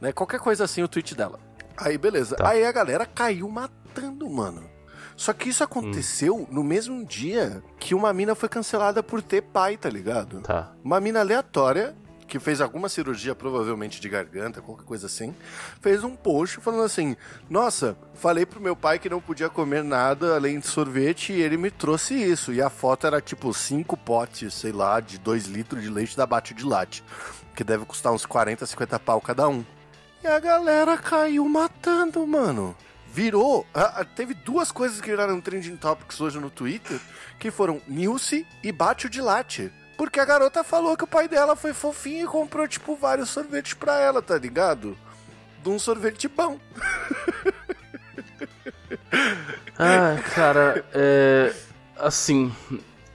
Né? 0.00 0.12
Qualquer 0.12 0.38
coisa 0.38 0.62
assim, 0.62 0.84
o 0.84 0.88
tweet 0.88 1.16
dela. 1.16 1.40
Aí 1.76 1.98
beleza. 1.98 2.36
Tá. 2.36 2.50
Aí 2.50 2.64
a 2.64 2.70
galera 2.70 3.04
caiu 3.04 3.48
matando, 3.48 4.30
mano. 4.30 4.77
Só 5.18 5.32
que 5.32 5.48
isso 5.48 5.64
aconteceu 5.64 6.36
hum. 6.36 6.46
no 6.48 6.62
mesmo 6.62 7.04
dia 7.04 7.60
que 7.76 7.92
uma 7.92 8.12
mina 8.12 8.36
foi 8.36 8.48
cancelada 8.48 9.02
por 9.02 9.20
ter 9.20 9.42
pai, 9.42 9.76
tá 9.76 9.90
ligado? 9.90 10.40
Tá. 10.42 10.72
Uma 10.82 11.00
mina 11.00 11.18
aleatória 11.18 11.96
que 12.28 12.38
fez 12.38 12.60
alguma 12.60 12.88
cirurgia, 12.88 13.34
provavelmente 13.34 14.00
de 14.00 14.08
garganta, 14.08 14.62
qualquer 14.62 14.84
coisa 14.84 15.06
assim, 15.06 15.34
fez 15.80 16.04
um 16.04 16.14
post 16.14 16.60
falando 16.60 16.84
assim: 16.84 17.16
Nossa, 17.50 17.98
falei 18.14 18.46
pro 18.46 18.60
meu 18.60 18.76
pai 18.76 19.00
que 19.00 19.10
não 19.10 19.20
podia 19.20 19.48
comer 19.48 19.82
nada 19.82 20.36
além 20.36 20.60
de 20.60 20.68
sorvete 20.68 21.32
e 21.32 21.42
ele 21.42 21.56
me 21.56 21.70
trouxe 21.70 22.14
isso. 22.14 22.52
E 22.52 22.62
a 22.62 22.70
foto 22.70 23.04
era 23.04 23.20
tipo 23.20 23.52
cinco 23.52 23.96
potes, 23.96 24.54
sei 24.54 24.70
lá, 24.70 25.00
de 25.00 25.18
2 25.18 25.46
litros 25.46 25.82
de 25.82 25.90
leite 25.90 26.16
da 26.16 26.26
Bate 26.26 26.54
de 26.54 26.64
Latte, 26.64 27.02
que 27.56 27.64
deve 27.64 27.84
custar 27.84 28.12
uns 28.12 28.24
40, 28.24 28.64
50 28.64 29.00
pau 29.00 29.20
cada 29.20 29.48
um. 29.48 29.64
E 30.22 30.28
a 30.28 30.38
galera 30.38 30.96
caiu 30.96 31.48
matando, 31.48 32.24
mano. 32.24 32.76
Virou. 33.18 33.66
teve 34.14 34.32
duas 34.32 34.70
coisas 34.70 35.00
que 35.00 35.10
viraram 35.10 35.40
trending 35.40 35.74
topics 35.74 36.20
hoje 36.20 36.38
no 36.38 36.48
Twitter, 36.48 37.00
que 37.36 37.50
foram 37.50 37.82
Nilce 37.88 38.46
e 38.62 38.70
Bate 38.70 39.08
de 39.08 39.20
Latte. 39.20 39.72
Porque 39.96 40.20
a 40.20 40.24
garota 40.24 40.62
falou 40.62 40.96
que 40.96 41.02
o 41.02 41.08
pai 41.08 41.26
dela 41.26 41.56
foi 41.56 41.74
fofinho 41.74 42.26
e 42.26 42.28
comprou, 42.28 42.68
tipo, 42.68 42.94
vários 42.94 43.30
sorvetes 43.30 43.74
pra 43.74 43.98
ela, 43.98 44.22
tá 44.22 44.38
ligado? 44.38 44.96
De 45.64 45.68
um 45.68 45.80
sorvete 45.80 46.28
bom. 46.28 46.60
ah, 49.76 50.22
cara, 50.32 50.84
é. 50.94 51.52
Assim, 51.96 52.54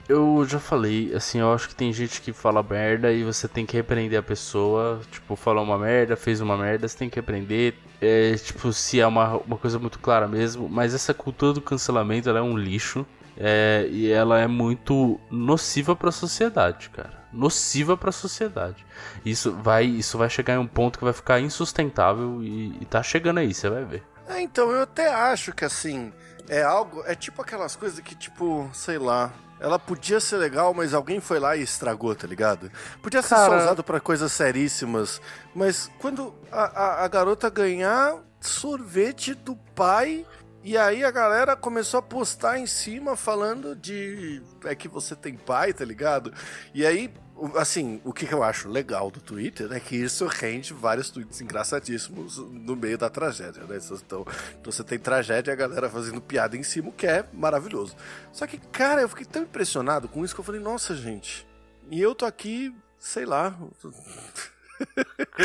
eu 0.08 0.44
já 0.46 0.58
falei, 0.58 1.14
assim, 1.14 1.40
eu 1.40 1.52
acho 1.52 1.68
que 1.68 1.74
tem 1.74 1.92
gente 1.92 2.20
que 2.20 2.32
fala 2.32 2.62
merda 2.62 3.12
e 3.12 3.24
você 3.24 3.48
tem 3.48 3.64
que 3.64 3.76
repreender 3.76 4.18
a 4.18 4.22
pessoa. 4.22 5.00
Tipo, 5.10 5.34
falou 5.36 5.64
uma 5.64 5.78
merda, 5.78 6.16
fez 6.16 6.40
uma 6.40 6.56
merda, 6.56 6.86
você 6.86 6.96
tem 6.96 7.08
que 7.08 7.16
repreender. 7.16 7.74
É, 8.00 8.34
tipo, 8.34 8.72
se 8.72 9.00
é 9.00 9.06
uma, 9.06 9.38
uma 9.38 9.56
coisa 9.56 9.78
muito 9.78 9.98
clara 9.98 10.28
mesmo. 10.28 10.68
Mas 10.68 10.94
essa 10.94 11.14
cultura 11.14 11.54
do 11.54 11.60
cancelamento, 11.60 12.28
ela 12.28 12.38
é 12.38 12.42
um 12.42 12.56
lixo. 12.56 13.06
É, 13.36 13.88
e 13.90 14.10
ela 14.10 14.38
é 14.38 14.46
muito 14.46 15.18
nociva 15.30 15.96
para 15.96 16.10
a 16.10 16.12
sociedade, 16.12 16.90
cara. 16.90 17.24
Nociva 17.32 17.96
para 17.96 18.10
a 18.10 18.12
sociedade. 18.12 18.86
Isso 19.24 19.52
vai, 19.52 19.84
isso 19.84 20.16
vai 20.16 20.30
chegar 20.30 20.54
em 20.54 20.58
um 20.58 20.68
ponto 20.68 20.98
que 20.98 21.04
vai 21.04 21.12
ficar 21.12 21.40
insustentável 21.40 22.42
e, 22.42 22.76
e 22.80 22.84
tá 22.84 23.02
chegando 23.02 23.38
aí, 23.38 23.52
você 23.52 23.68
vai 23.68 23.84
ver. 23.84 24.04
É, 24.28 24.40
então 24.40 24.70
eu 24.70 24.82
até 24.82 25.12
acho 25.12 25.52
que 25.52 25.64
assim 25.64 26.12
é 26.48 26.62
algo, 26.62 27.02
é 27.06 27.14
tipo 27.14 27.42
aquelas 27.42 27.74
coisas 27.74 27.98
que 28.00 28.14
tipo, 28.14 28.70
sei 28.72 28.98
lá, 28.98 29.32
ela 29.60 29.78
podia 29.78 30.20
ser 30.20 30.36
legal, 30.36 30.74
mas 30.74 30.92
alguém 30.92 31.20
foi 31.20 31.38
lá 31.38 31.56
e 31.56 31.62
estragou, 31.62 32.14
tá 32.14 32.26
ligado? 32.26 32.70
Podia 33.02 33.22
ser 33.22 33.30
Cara... 33.30 33.58
só 33.58 33.64
usado 33.64 33.84
para 33.84 34.00
coisas 34.00 34.32
seríssimas, 34.32 35.20
mas 35.54 35.90
quando 35.98 36.34
a, 36.50 36.64
a, 36.64 37.04
a 37.04 37.08
garota 37.08 37.48
ganhar 37.48 38.18
sorvete 38.40 39.34
do 39.34 39.56
pai 39.74 40.26
e 40.62 40.78
aí 40.78 41.04
a 41.04 41.10
galera 41.10 41.54
começou 41.54 41.98
a 41.98 42.02
postar 42.02 42.58
em 42.58 42.66
cima 42.66 43.16
falando 43.16 43.76
de. 43.76 44.40
É 44.64 44.74
que 44.74 44.88
você 44.88 45.14
tem 45.14 45.34
pai, 45.34 45.74
tá 45.74 45.84
ligado? 45.84 46.32
E 46.72 46.86
aí, 46.86 47.12
assim, 47.56 48.00
o 48.04 48.12
que 48.12 48.32
eu 48.32 48.42
acho 48.42 48.68
legal 48.68 49.10
do 49.10 49.20
Twitter 49.20 49.72
é 49.72 49.80
que 49.80 49.96
isso 49.96 50.26
rende 50.26 50.72
vários 50.72 51.10
tweets 51.10 51.40
engraçadíssimos 51.40 52.38
no 52.38 52.76
meio 52.76 52.96
da 52.96 53.10
tragédia, 53.10 53.64
né? 53.64 53.78
Então, 53.78 54.26
então 54.60 54.72
você 54.72 54.84
tem 54.84 54.98
tragédia 54.98 55.50
e 55.50 55.52
a 55.52 55.56
galera 55.56 55.90
fazendo 55.90 56.20
piada 56.20 56.56
em 56.56 56.62
cima, 56.62 56.88
o 56.88 56.92
que 56.92 57.06
é 57.06 57.24
maravilhoso. 57.32 57.96
Só 58.32 58.46
que, 58.46 58.58
cara, 58.58 59.02
eu 59.02 59.08
fiquei 59.08 59.26
tão 59.26 59.42
impressionado 59.42 60.08
com 60.08 60.24
isso 60.24 60.34
que 60.34 60.40
eu 60.40 60.44
falei, 60.44 60.60
nossa, 60.60 60.94
gente. 60.94 61.46
E 61.90 62.00
eu 62.00 62.14
tô 62.14 62.24
aqui, 62.24 62.74
sei 62.98 63.26
lá. 63.26 63.56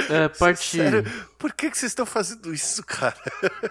É, 0.09 0.27
parte. 0.37 0.77
Sério? 0.77 1.03
Por 1.37 1.53
que, 1.53 1.69
que 1.71 1.77
vocês 1.77 1.91
estão 1.91 2.05
fazendo 2.05 2.53
isso, 2.53 2.83
cara? 2.83 3.17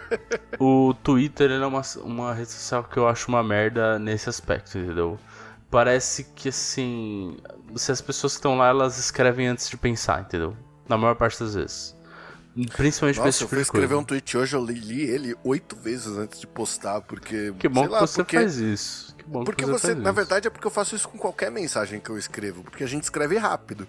o 0.58 0.92
Twitter 1.02 1.50
é 1.50 1.66
uma, 1.66 1.82
uma 2.02 2.34
rede 2.34 2.50
social 2.50 2.84
que 2.84 2.96
eu 2.96 3.08
acho 3.08 3.28
uma 3.28 3.42
merda 3.42 3.98
nesse 3.98 4.28
aspecto, 4.28 4.76
entendeu? 4.76 5.18
Parece 5.70 6.24
que 6.24 6.48
assim. 6.48 7.36
Se 7.76 7.92
as 7.92 8.00
pessoas 8.00 8.32
que 8.32 8.38
estão 8.38 8.56
lá, 8.56 8.68
elas 8.68 8.98
escrevem 8.98 9.48
antes 9.48 9.68
de 9.68 9.76
pensar, 9.76 10.22
entendeu? 10.22 10.56
Na 10.88 10.96
maior 10.96 11.14
parte 11.14 11.38
das 11.40 11.54
vezes. 11.54 11.96
Principalmente 12.74 13.18
Nossa, 13.18 13.30
tipo 13.30 13.44
eu 13.44 13.48
fui 13.48 13.60
escrever 13.60 13.94
um 13.94 14.02
tweet 14.02 14.36
hoje, 14.36 14.56
eu 14.56 14.64
li 14.64 15.02
ele 15.02 15.36
oito 15.44 15.76
vezes 15.76 16.16
antes 16.16 16.40
de 16.40 16.46
postar, 16.46 17.00
porque. 17.02 17.52
Que 17.58 17.68
bom 17.68 17.82
que 17.82 17.88
lá, 17.88 18.00
você 18.00 18.16
porque... 18.16 18.36
faz 18.36 18.56
isso. 18.56 19.14
Que 19.16 19.24
bom 19.24 19.44
porque 19.44 19.64
você, 19.64 19.88
você 19.88 19.94
na 19.94 20.10
verdade, 20.10 20.48
é 20.48 20.50
porque 20.50 20.66
eu 20.66 20.70
faço 20.70 20.96
isso 20.96 21.08
com 21.08 21.18
qualquer 21.18 21.50
mensagem 21.50 22.00
que 22.00 22.10
eu 22.10 22.18
escrevo, 22.18 22.64
porque 22.64 22.82
a 22.82 22.86
gente 22.86 23.04
escreve 23.04 23.36
rápido. 23.36 23.86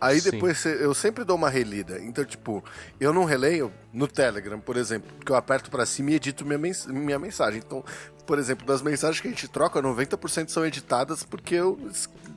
Aí 0.00 0.20
Sim. 0.20 0.30
depois 0.30 0.64
eu 0.64 0.94
sempre 0.94 1.24
dou 1.24 1.36
uma 1.36 1.48
relida. 1.48 1.98
Então, 2.00 2.24
tipo, 2.24 2.62
eu 3.00 3.12
não 3.12 3.24
releio 3.24 3.72
no 3.92 4.06
Telegram, 4.06 4.60
por 4.60 4.76
exemplo, 4.76 5.10
porque 5.16 5.32
eu 5.32 5.36
aperto 5.36 5.70
para 5.70 5.86
cima 5.86 6.10
e 6.10 6.14
edito 6.14 6.44
minha, 6.44 6.58
mens 6.58 6.86
minha 6.86 7.18
mensagem. 7.18 7.62
Então, 7.64 7.82
por 8.26 8.38
exemplo, 8.38 8.66
das 8.66 8.82
mensagens 8.82 9.20
que 9.20 9.28
a 9.28 9.30
gente 9.30 9.48
troca, 9.48 9.80
90% 9.80 10.48
são 10.48 10.66
editadas 10.66 11.22
porque 11.22 11.54
eu 11.54 11.78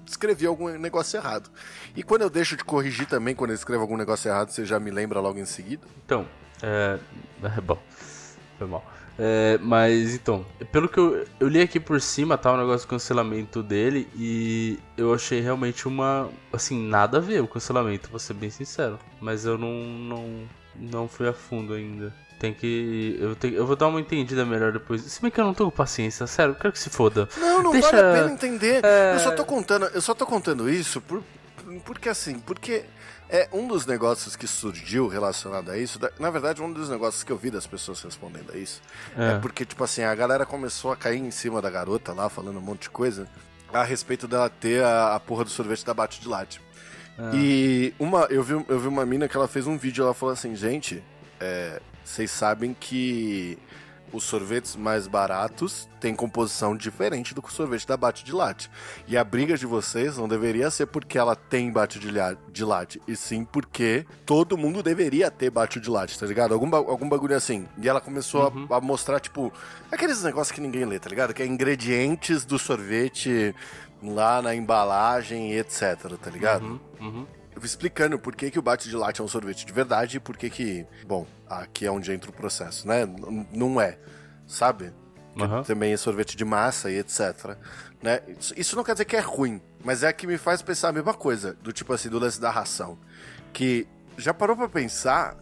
escrevi 0.05 0.45
algum 0.45 0.69
negócio 0.77 1.17
errado. 1.17 1.49
E 1.95 2.03
quando 2.03 2.21
eu 2.21 2.29
deixo 2.29 2.55
de 2.55 2.63
corrigir 2.63 3.07
também, 3.07 3.35
quando 3.35 3.51
eu 3.51 3.55
escrevo 3.55 3.81
algum 3.81 3.97
negócio 3.97 4.29
errado, 4.29 4.51
você 4.51 4.65
já 4.65 4.79
me 4.79 4.91
lembra 4.91 5.19
logo 5.19 5.39
em 5.39 5.45
seguida? 5.45 5.85
Então, 6.05 6.25
é. 6.61 6.99
é 7.43 7.61
bom. 7.61 7.79
Foi 8.57 8.67
mal. 8.67 8.85
É, 9.21 9.57
mas 9.61 10.13
então, 10.13 10.45
pelo 10.71 10.87
que 10.87 10.97
eu, 10.97 11.27
eu 11.41 11.49
li 11.49 11.59
aqui 11.59 11.77
por 11.77 11.99
cima, 11.99 12.37
tá? 12.37 12.53
O 12.53 12.57
negócio 12.57 12.87
do 12.87 12.89
cancelamento 12.89 13.61
dele 13.61 14.07
e 14.15 14.79
eu 14.95 15.13
achei 15.13 15.41
realmente 15.41 15.89
uma. 15.89 16.29
Assim, 16.53 16.87
nada 16.87 17.17
a 17.17 17.21
ver 17.21 17.41
o 17.41 17.47
cancelamento, 17.47 18.09
vou 18.09 18.19
ser 18.19 18.33
bem 18.33 18.49
sincero. 18.49 18.97
Mas 19.19 19.43
eu 19.43 19.57
não, 19.57 19.73
não, 19.73 20.47
não 20.73 21.07
fui 21.09 21.27
a 21.27 21.33
fundo 21.33 21.73
ainda. 21.73 22.13
Tem 22.39 22.53
que. 22.53 23.17
Eu, 23.19 23.35
tenho, 23.35 23.55
eu 23.55 23.67
vou 23.67 23.75
dar 23.75 23.87
uma 23.87 23.99
entendida 23.99 24.45
melhor 24.45 24.71
depois. 24.71 25.01
Se 25.01 25.21
bem 25.21 25.29
que 25.29 25.39
eu 25.39 25.43
não 25.43 25.53
tô 25.53 25.65
com 25.65 25.75
paciência, 25.75 26.25
sério, 26.25 26.55
quero 26.55 26.71
que 26.71 26.79
se 26.79 26.89
foda. 26.89 27.27
Não, 27.37 27.61
não 27.61 27.71
Deixa... 27.71 27.91
vale 27.91 27.99
a 27.99 28.13
pena 28.13 28.31
entender. 28.33 28.83
É... 28.83 29.15
Eu 29.15 29.19
só 29.19 29.31
tô 29.31 29.43
contando, 29.43 29.85
eu 29.87 30.01
só 30.01 30.13
tô 30.13 30.25
contando 30.25 30.69
isso 30.69 31.01
por, 31.01 31.21
porque 31.83 32.07
assim, 32.07 32.39
porque 32.39 32.85
é 33.29 33.49
um 33.51 33.67
dos 33.67 33.85
negócios 33.85 34.37
que 34.37 34.47
surgiu 34.47 35.09
relacionado 35.09 35.69
a 35.69 35.77
isso. 35.77 35.99
Na 36.17 36.29
verdade, 36.31 36.61
um 36.61 36.71
dos 36.71 36.89
negócios 36.89 37.23
que 37.23 37.31
eu 37.31 37.37
vi 37.37 37.51
das 37.51 37.67
pessoas 37.67 38.01
respondendo 38.01 38.51
a 38.53 38.57
isso 38.57 38.81
é. 39.17 39.33
é 39.33 39.39
porque, 39.39 39.65
tipo 39.65 39.83
assim, 39.83 40.03
a 40.03 40.15
galera 40.15 40.45
começou 40.45 40.93
a 40.93 40.95
cair 40.95 41.19
em 41.19 41.31
cima 41.31 41.61
da 41.61 41.69
garota 41.69 42.13
lá, 42.13 42.29
falando 42.29 42.57
um 42.57 42.61
monte 42.61 42.83
de 42.83 42.89
coisa 42.89 43.27
a 43.71 43.83
respeito 43.83 44.27
dela 44.27 44.49
ter 44.49 44.83
a, 44.83 45.15
a 45.15 45.19
porra 45.19 45.43
do 45.43 45.49
sorvete 45.49 45.85
da 45.85 45.93
Bate 45.93 46.21
de 46.21 46.27
Latte. 46.27 46.61
É. 47.17 47.35
E 47.35 47.93
uma, 47.99 48.21
eu, 48.29 48.41
vi, 48.41 48.53
eu 48.53 48.79
vi 48.79 48.87
uma 48.87 49.05
mina 49.05 49.27
que 49.27 49.35
ela 49.35 49.47
fez 49.47 49.67
um 49.67 49.77
vídeo, 49.77 50.05
ela 50.05 50.13
falou 50.13 50.33
assim, 50.33 50.55
gente, 50.55 51.03
é, 51.39 51.81
vocês 52.09 52.31
sabem 52.31 52.75
que 52.77 53.57
os 54.11 54.23
sorvetes 54.23 54.75
mais 54.75 55.07
baratos 55.07 55.87
têm 55.99 56.15
composição 56.15 56.75
diferente 56.75 57.35
do 57.35 57.41
que 57.41 57.49
o 57.49 57.51
sorvete 57.51 57.85
da 57.85 57.95
bate 57.95 58.25
de 58.25 58.31
latte. 58.31 58.67
E 59.07 59.15
a 59.15 59.23
briga 59.23 59.55
de 59.55 59.67
vocês 59.67 60.17
não 60.17 60.27
deveria 60.27 60.71
ser 60.71 60.87
porque 60.87 61.19
ela 61.19 61.35
tem 61.35 61.71
bate 61.71 61.99
de 61.99 62.65
latte, 62.65 62.99
e 63.07 63.15
sim 63.15 63.45
porque 63.45 64.07
todo 64.25 64.57
mundo 64.57 64.81
deveria 64.81 65.29
ter 65.29 65.51
bate 65.51 65.79
de 65.79 65.87
latte, 65.87 66.17
tá 66.17 66.25
ligado? 66.25 66.51
Algum, 66.51 66.75
algum 66.75 67.07
bagulho 67.07 67.35
assim. 67.35 67.67
E 67.77 67.87
ela 67.87 68.01
começou 68.01 68.51
uhum. 68.51 68.67
a, 68.71 68.77
a, 68.77 68.81
mostrar, 68.81 69.19
tipo, 69.19 69.53
aqueles 69.91 70.23
negócios 70.23 70.51
que 70.51 70.61
ninguém 70.61 70.85
lê, 70.85 70.97
tá 70.97 71.09
ligado? 71.09 71.31
Que 71.31 71.43
é 71.43 71.45
ingredientes 71.45 72.43
do 72.43 72.57
sorvete 72.57 73.53
lá 74.01 74.41
na 74.41 74.55
embalagem 74.55 75.51
e 75.51 75.59
etc, 75.59 76.17
tá 76.19 76.31
ligado? 76.31 76.65
Uhum. 76.65 76.79
Uhum 76.99 77.38
explicando 77.65 78.19
por 78.19 78.35
que, 78.35 78.51
que 78.51 78.59
o 78.59 78.61
bate 78.61 78.89
de 78.89 78.95
latte 78.95 79.21
é 79.21 79.23
um 79.23 79.27
sorvete 79.27 79.65
de 79.65 79.73
verdade 79.73 80.17
e 80.17 80.19
por 80.19 80.37
que 80.37 80.49
que, 80.49 80.85
bom, 81.05 81.25
aqui 81.47 81.85
é 81.85 81.91
onde 81.91 82.11
entra 82.11 82.29
o 82.29 82.33
processo, 82.33 82.87
né? 82.87 83.03
N 83.03 83.47
não 83.51 83.79
é, 83.79 83.97
sabe? 84.47 84.93
Uhum. 85.35 85.63
Também 85.63 85.93
é 85.93 85.97
sorvete 85.97 86.35
de 86.35 86.43
massa 86.43 86.91
e 86.91 86.97
etc. 86.97 87.55
Né? 88.01 88.21
Isso 88.55 88.75
não 88.75 88.83
quer 88.83 88.93
dizer 88.93 89.05
que 89.05 89.15
é 89.15 89.19
ruim, 89.19 89.61
mas 89.83 90.03
é 90.03 90.11
que 90.11 90.27
me 90.27 90.37
faz 90.37 90.61
pensar 90.61 90.89
a 90.89 90.91
mesma 90.91 91.13
coisa, 91.13 91.53
do 91.61 91.71
tipo 91.71 91.93
assim, 91.93 92.09
do 92.09 92.19
lance 92.19 92.39
da 92.39 92.49
ração. 92.49 92.97
Que 93.53 93.87
já 94.17 94.33
parou 94.33 94.55
para 94.55 94.67
pensar 94.67 95.37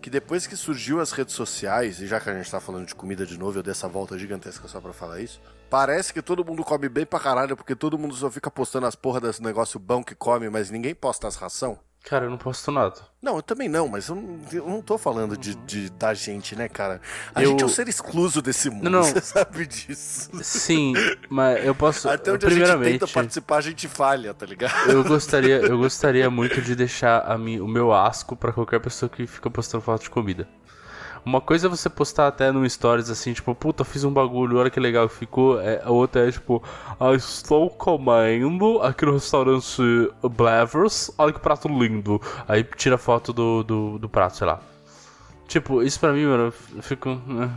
que 0.00 0.10
depois 0.10 0.46
que 0.46 0.56
surgiu 0.56 1.00
as 1.00 1.12
redes 1.12 1.34
sociais, 1.34 2.00
e 2.00 2.06
já 2.06 2.20
que 2.20 2.28
a 2.28 2.34
gente 2.34 2.50
tá 2.50 2.60
falando 2.60 2.86
de 2.86 2.94
comida 2.94 3.24
de 3.24 3.38
novo, 3.38 3.58
eu 3.58 3.62
dei 3.62 3.72
essa 3.72 3.88
volta 3.88 4.18
gigantesca 4.18 4.68
só 4.68 4.80
pra 4.80 4.92
falar 4.92 5.20
isso, 5.20 5.40
parece 5.74 6.12
que 6.12 6.22
todo 6.22 6.44
mundo 6.44 6.62
come 6.62 6.88
bem 6.88 7.04
pra 7.04 7.18
caralho, 7.18 7.56
porque 7.56 7.74
todo 7.74 7.98
mundo 7.98 8.14
só 8.14 8.30
fica 8.30 8.48
postando 8.48 8.86
as 8.86 8.94
porra 8.94 9.20
desse 9.20 9.42
negócio 9.42 9.80
bom 9.80 10.04
que 10.04 10.14
come, 10.14 10.48
mas 10.48 10.70
ninguém 10.70 10.94
posta 10.94 11.26
as 11.26 11.34
ração. 11.34 11.76
Cara, 12.04 12.26
eu 12.26 12.30
não 12.30 12.36
posto 12.36 12.70
nada. 12.70 12.94
Não, 13.20 13.36
eu 13.36 13.42
também 13.42 13.66
não, 13.68 13.88
mas 13.88 14.08
eu 14.08 14.14
não, 14.14 14.38
eu 14.52 14.68
não 14.68 14.82
tô 14.82 14.96
falando 14.98 15.36
de, 15.38 15.54
de, 15.54 15.88
da 15.90 16.12
gente, 16.14 16.54
né, 16.54 16.68
cara? 16.68 17.00
A 17.34 17.42
Eu- 17.42 17.48
gente 17.50 17.62
é 17.62 17.66
um 17.66 17.68
ser 17.68 17.88
excluso 17.88 18.40
desse 18.42 18.68
mundo, 18.70 18.84
Não, 18.84 19.00
não. 19.00 19.02
você 19.02 19.20
sabe 19.22 19.66
disso. 19.66 20.30
Sim, 20.44 20.92
mas 21.30 21.64
eu 21.64 21.74
posso. 21.74 22.08
Até 22.08 22.30
onde 22.30 22.44
a 22.46 22.50
gente 22.50 22.58
primeiramente, 22.58 22.98
tenta 23.00 23.08
participar, 23.12 23.56
a 23.56 23.60
gente 23.62 23.88
falha, 23.88 24.32
tá 24.34 24.44
ligado? 24.46 24.90
eu 24.90 25.02
gostaria, 25.02 25.56
eu 25.60 25.78
gostaria 25.78 26.28
muito 26.30 26.60
de 26.60 26.76
deixar 26.76 27.20
a 27.20 27.36
mim, 27.38 27.58
o 27.58 27.66
meu 27.66 27.92
asco 27.92 28.36
pra 28.36 28.52
qualquer 28.52 28.80
pessoa 28.80 29.08
que 29.08 29.26
fica 29.26 29.50
postando 29.50 29.82
foto 29.82 30.02
de 30.02 30.10
comida. 30.10 30.46
Uma 31.24 31.40
coisa 31.40 31.66
é 31.66 31.70
você 31.70 31.88
postar 31.88 32.26
até 32.28 32.52
no 32.52 32.68
stories 32.68 33.08
assim, 33.08 33.32
tipo, 33.32 33.54
puta, 33.54 33.82
fiz 33.82 34.04
um 34.04 34.12
bagulho, 34.12 34.58
olha 34.58 34.68
que 34.70 34.78
legal 34.78 35.08
que 35.08 35.14
ficou. 35.16 35.58
É, 35.60 35.80
a 35.82 35.90
outra 35.90 36.28
é 36.28 36.30
tipo, 36.30 36.62
ah, 37.00 37.14
estou 37.14 37.70
comendo 37.70 38.80
aqui 38.82 39.06
no 39.06 39.12
restaurante 39.14 39.80
Blavers, 40.22 41.10
olha 41.16 41.32
que 41.32 41.40
prato 41.40 41.66
lindo. 41.68 42.20
Aí 42.46 42.62
tira 42.62 42.98
foto 42.98 43.32
do, 43.32 43.62
do, 43.62 43.98
do 43.98 44.08
prato, 44.08 44.36
sei 44.36 44.46
lá. 44.46 44.60
Tipo, 45.48 45.82
isso 45.82 45.98
pra 46.00 46.12
mim, 46.12 46.24
mano, 46.26 46.52
eu 46.74 46.82
fico. 46.82 47.10
eh, 47.10 47.48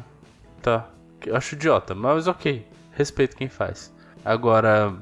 Tá. 0.61 0.87
Eu 1.25 1.35
acho 1.35 1.55
idiota, 1.55 1.93
mas 1.95 2.27
ok. 2.27 2.65
Respeito 2.91 3.35
quem 3.35 3.49
faz. 3.49 3.93
Agora, 4.23 4.93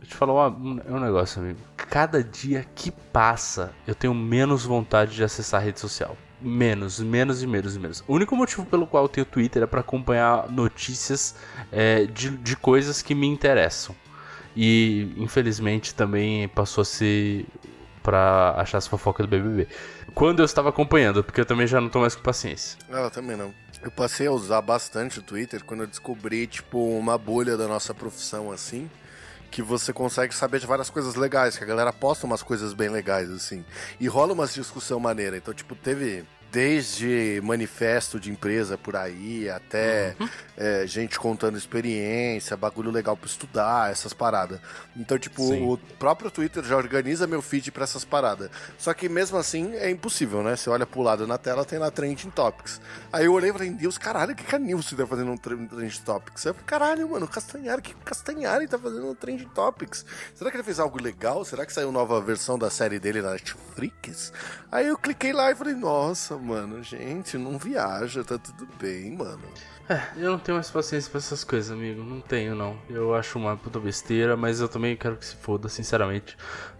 eu 0.00 0.06
te 0.06 0.14
falar 0.14 0.48
um 0.48 1.00
negócio, 1.00 1.40
amigo. 1.40 1.58
Cada 1.76 2.22
dia 2.22 2.64
que 2.74 2.90
passa, 2.90 3.72
eu 3.86 3.94
tenho 3.94 4.14
menos 4.14 4.64
vontade 4.64 5.14
de 5.14 5.24
acessar 5.24 5.60
a 5.60 5.64
rede 5.64 5.80
social. 5.80 6.16
Menos, 6.40 7.00
menos 7.00 7.42
e 7.42 7.46
menos 7.46 7.76
e 7.76 7.78
menos. 7.78 8.04
O 8.08 8.14
único 8.14 8.34
motivo 8.34 8.64
pelo 8.64 8.86
qual 8.86 9.04
eu 9.04 9.08
tenho 9.08 9.26
Twitter 9.26 9.62
é 9.62 9.66
pra 9.66 9.80
acompanhar 9.80 10.50
notícias 10.50 11.34
é, 11.70 12.06
de, 12.06 12.30
de 12.30 12.56
coisas 12.56 13.02
que 13.02 13.14
me 13.14 13.26
interessam. 13.26 13.94
E 14.56 15.12
infelizmente 15.16 15.94
também 15.94 16.48
passou 16.48 16.82
a 16.82 16.84
ser 16.84 17.46
pra 18.02 18.54
achar 18.56 18.78
as 18.78 18.86
fofocas 18.86 19.26
do 19.26 19.30
BBB. 19.30 19.68
Quando 20.14 20.40
eu 20.40 20.44
estava 20.44 20.70
acompanhando, 20.70 21.22
porque 21.22 21.40
eu 21.40 21.46
também 21.46 21.66
já 21.66 21.80
não 21.80 21.88
tô 21.88 22.00
mais 22.00 22.14
com 22.14 22.22
paciência. 22.22 22.78
Eu 22.88 23.10
também 23.10 23.36
não. 23.36 23.52
Eu 23.82 23.90
passei 23.90 24.26
a 24.26 24.32
usar 24.32 24.60
bastante 24.60 25.18
o 25.18 25.22
Twitter 25.22 25.64
quando 25.64 25.82
eu 25.82 25.86
descobri, 25.86 26.46
tipo, 26.46 26.78
uma 26.98 27.16
bolha 27.16 27.56
da 27.56 27.66
nossa 27.66 27.94
profissão, 27.94 28.50
assim, 28.50 28.90
que 29.50 29.62
você 29.62 29.92
consegue 29.92 30.34
saber 30.34 30.60
de 30.60 30.66
várias 30.66 30.88
coisas 30.88 31.14
legais, 31.14 31.58
que 31.58 31.64
a 31.64 31.66
galera 31.66 31.92
posta 31.92 32.26
umas 32.26 32.42
coisas 32.42 32.72
bem 32.72 32.88
legais, 32.88 33.30
assim. 33.30 33.64
E 33.98 34.06
rola 34.06 34.32
umas 34.32 34.54
discussão 34.54 35.00
maneira. 35.00 35.36
Então, 35.36 35.52
tipo, 35.52 35.74
teve 35.74 36.24
desde 36.50 37.40
manifesto 37.44 38.18
de 38.18 38.30
empresa 38.30 38.76
por 38.76 38.96
aí, 38.96 39.48
até 39.48 40.16
é, 40.56 40.86
gente 40.86 41.18
contando 41.18 41.56
experiência, 41.56 42.56
bagulho 42.56 42.90
legal 42.90 43.16
pra 43.16 43.26
estudar, 43.26 43.90
essas 43.90 44.12
paradas. 44.12 44.60
Então, 44.96 45.18
tipo, 45.18 45.42
Sim. 45.42 45.66
o 45.68 45.76
próprio 45.98 46.30
Twitter 46.30 46.64
já 46.64 46.76
organiza 46.76 47.26
meu 47.26 47.40
feed 47.40 47.70
pra 47.70 47.84
essas 47.84 48.04
paradas. 48.04 48.50
Só 48.78 48.92
que 48.92 49.08
mesmo 49.08 49.38
assim 49.38 49.74
é 49.76 49.90
impossível, 49.90 50.42
né? 50.42 50.56
Você 50.56 50.68
olha 50.68 50.86
pro 50.86 51.02
lado 51.02 51.26
na 51.26 51.38
tela, 51.38 51.64
tem 51.64 51.78
lá 51.78 51.90
Trending 51.90 52.30
Topics. 52.30 52.80
Aí 53.12 53.24
eu 53.26 53.32
olhei 53.32 53.50
e 53.50 53.52
falei, 53.52 53.70
Deus, 53.70 53.96
caralho, 53.96 54.32
o 54.32 54.36
que, 54.36 54.44
que 54.44 54.54
a 54.54 54.58
Nilce 54.58 54.96
tá 54.96 55.06
fazendo 55.06 55.30
um 55.30 55.36
tre- 55.36 55.56
Trending 55.68 56.00
Topics? 56.04 56.46
Aí 56.46 56.50
eu 56.50 56.54
falei, 56.54 56.66
caralho, 56.66 57.08
mano, 57.10 57.26
o 57.26 57.28
Castanhari, 57.28 57.80
o 57.80 57.82
que 57.82 57.94
Castanhari 58.04 58.66
tá 58.66 58.78
fazendo 58.78 59.08
um 59.08 59.14
Trending 59.14 59.48
Topics? 59.54 60.04
Será 60.34 60.50
que 60.50 60.56
ele 60.56 60.64
fez 60.64 60.80
algo 60.80 61.00
legal? 61.00 61.44
Será 61.44 61.64
que 61.64 61.72
saiu 61.72 61.92
nova 61.92 62.20
versão 62.20 62.58
da 62.58 62.70
série 62.70 62.98
dele 62.98 63.22
na 63.22 63.32
Netflix? 63.32 64.32
Aí 64.70 64.86
eu 64.88 64.96
cliquei 64.98 65.32
lá 65.32 65.50
e 65.50 65.54
falei, 65.54 65.74
nossa, 65.74 66.36
mano, 66.40 66.82
gente, 66.82 67.36
não 67.38 67.58
viaja, 67.58 68.24
tá 68.24 68.38
tudo 68.38 68.66
bem, 68.80 69.16
mano. 69.16 69.42
É, 69.88 70.00
eu 70.16 70.30
não 70.32 70.38
tenho 70.38 70.56
mais 70.56 70.70
paciência 70.70 71.10
pra 71.10 71.18
essas 71.18 71.42
coisas, 71.42 71.70
amigo. 71.72 72.02
Não 72.02 72.20
tenho, 72.20 72.54
não. 72.54 72.78
Eu 72.88 73.14
acho 73.14 73.38
uma 73.38 73.56
puta 73.56 73.80
besteira, 73.80 74.36
mas 74.36 74.60
eu 74.60 74.68
também 74.68 74.96
quero 74.96 75.16
que 75.16 75.26
se 75.26 75.34
foda, 75.36 75.68
sinceramente. 75.68 76.36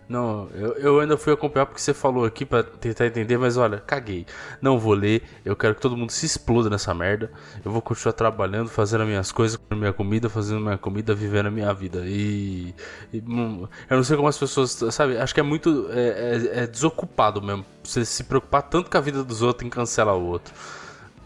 Não, 0.08 0.48
eu, 0.54 0.72
eu 0.74 1.00
ainda 1.00 1.16
fui 1.16 1.32
acompanhar 1.32 1.66
porque 1.66 1.80
você 1.80 1.94
falou 1.94 2.24
aqui 2.24 2.44
pra 2.44 2.64
tentar 2.64 3.06
entender, 3.06 3.38
mas 3.38 3.56
olha, 3.56 3.78
caguei. 3.78 4.26
Não 4.60 4.76
vou 4.76 4.92
ler, 4.92 5.22
eu 5.44 5.54
quero 5.54 5.74
que 5.74 5.80
todo 5.80 5.96
mundo 5.96 6.10
se 6.10 6.26
exploda 6.26 6.68
nessa 6.68 6.92
merda. 6.92 7.30
Eu 7.64 7.70
vou 7.70 7.80
continuar 7.80 8.12
trabalhando, 8.12 8.68
fazendo 8.68 9.02
as 9.02 9.08
minhas 9.08 9.30
coisas, 9.30 9.56
comendo 9.56 9.80
minha 9.80 9.92
comida, 9.92 10.28
fazendo 10.28 10.60
minha 10.60 10.76
comida, 10.78 11.14
vivendo 11.14 11.46
a 11.46 11.50
minha 11.50 11.72
vida. 11.72 12.02
E. 12.06 12.74
e, 13.12 13.20
hum, 13.20 13.68
eu 13.88 13.96
não 13.96 14.02
sei 14.04 14.16
como 14.16 14.26
as 14.28 14.36
pessoas. 14.38 14.70
Sabe, 14.90 15.16
acho 15.16 15.32
que 15.32 15.38
é 15.40 15.44
muito. 15.44 15.88
É, 15.92 16.08
é- 16.58 16.62
é 16.62 16.66
desocupado 16.66 17.40
mesmo. 17.40 17.64
Você 17.82 18.04
se 18.04 18.24
preocupar 18.24 18.62
tanto 18.62 18.90
com 18.90 18.96
a 18.96 19.00
vida 19.00 19.24
dos 19.24 19.42
outros 19.42 19.66
em 19.66 19.70
cancelar 19.70 20.16
o 20.16 20.26
outro. 20.26 20.54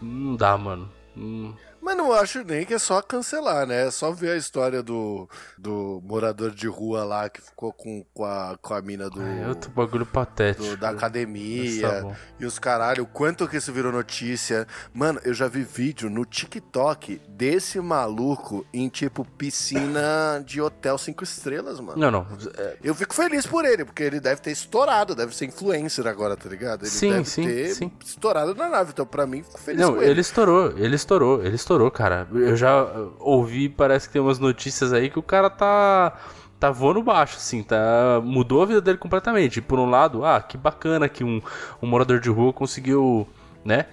Não 0.01 0.35
dá, 0.35 0.57
mano. 0.57 0.89
Hum, 1.17 1.53
Mas 1.85 1.95
não 1.97 2.11
acho 2.11 2.43
nem 2.43 2.65
que 2.65 2.73
é 2.73 2.79
só 2.79 2.99
cancelar, 2.99 3.67
né? 3.67 3.85
É 3.87 3.91
só 3.91 4.11
ver 4.11 4.31
a 4.31 4.35
história 4.37 4.81
do, 4.81 5.29
do 5.55 6.01
morador 6.03 6.49
de 6.49 6.67
rua 6.67 7.03
lá 7.03 7.29
que 7.29 7.39
ficou 7.39 7.71
com, 7.71 8.03
com, 8.11 8.25
a, 8.25 8.57
com 8.59 8.73
a 8.73 8.81
mina 8.81 9.07
do, 9.07 9.21
É 9.21 9.47
outro 9.47 9.69
bagulho 9.69 10.05
patético. 10.05 10.65
do- 10.67 10.77
da 10.77 10.89
academia 10.89 12.01
tá 12.01 12.15
e 12.39 12.45
os 12.45 12.57
caralho, 12.57 13.03
o 13.03 13.05
quanto 13.07 13.47
que 13.47 13.57
isso 13.57 13.71
virou 13.71 13.91
notícia. 13.91 14.65
Mano, 14.91 15.19
eu 15.23 15.33
já 15.33 15.47
vi 15.47 15.61
vídeo 15.63 16.09
no 16.09 16.25
TikTok 16.25 17.21
desse 17.29 17.79
maluco 17.79 18.65
em 18.73 18.89
tipo 18.89 19.23
piscina 19.23 20.43
de 20.43 20.59
hotel 20.61 20.97
cinco 20.97 21.23
estrelas, 21.23 21.79
mano. 21.79 21.99
Não, 21.99 22.09
não. 22.09 22.27
é, 22.57 22.77
Eu 22.83 22.95
fico 22.95 23.13
feliz 23.13 23.45
por 23.45 23.63
ele, 23.63 23.85
porque 23.85 24.01
ele 24.01 24.19
deve 24.19 24.41
ter 24.41 24.51
estourado, 24.51 25.13
deve 25.13 25.35
ser 25.35 25.45
influencer 25.45 26.07
agora, 26.07 26.35
tá 26.35 26.49
ligado? 26.49 26.81
Ele 26.81 26.89
Sim, 26.89 27.11
deve 27.11 27.25
sim, 27.25 27.43
ter 27.43 27.75
sim. 27.75 27.91
estourado 28.03 28.55
na 28.55 28.67
nave, 28.69 28.91
então 28.91 29.05
pra 29.05 29.27
mim 29.27 29.43
fico 29.43 29.59
feliz 29.59 29.81
Não, 29.81 29.93
com 29.95 30.01
ele. 30.01 30.11
ele 30.11 30.21
estourou, 30.21 30.71
ele 30.77 30.95
estourou, 30.95 31.43
ele 31.43 31.55
estourou, 31.55 31.74
cara. 31.91 32.27
Eu 32.33 32.55
já 32.55 32.87
ouvi, 33.19 33.69
parece 33.69 34.07
que 34.07 34.13
tem 34.13 34.21
umas 34.21 34.39
notícias 34.39 34.93
aí 34.93 35.09
que 35.09 35.19
o 35.19 35.23
cara 35.23 35.49
tá. 35.49 36.13
Tá 36.57 36.71
voando 36.71 37.03
baixo, 37.03 37.35
assim, 37.35 37.61
tá. 37.61 38.21
Mudou 38.23 38.63
a 38.63 38.65
vida 38.65 38.81
dele 38.81 38.97
completamente. 38.97 39.61
Por 39.61 39.77
um 39.77 39.89
lado, 39.89 40.23
ah, 40.23 40.41
que 40.41 40.57
bacana 40.57 41.09
que 41.09 41.23
um, 41.23 41.41
um 41.81 41.87
morador 41.87 42.19
de 42.19 42.29
rua 42.29 42.53
conseguiu, 42.53 43.27
né? 43.63 43.85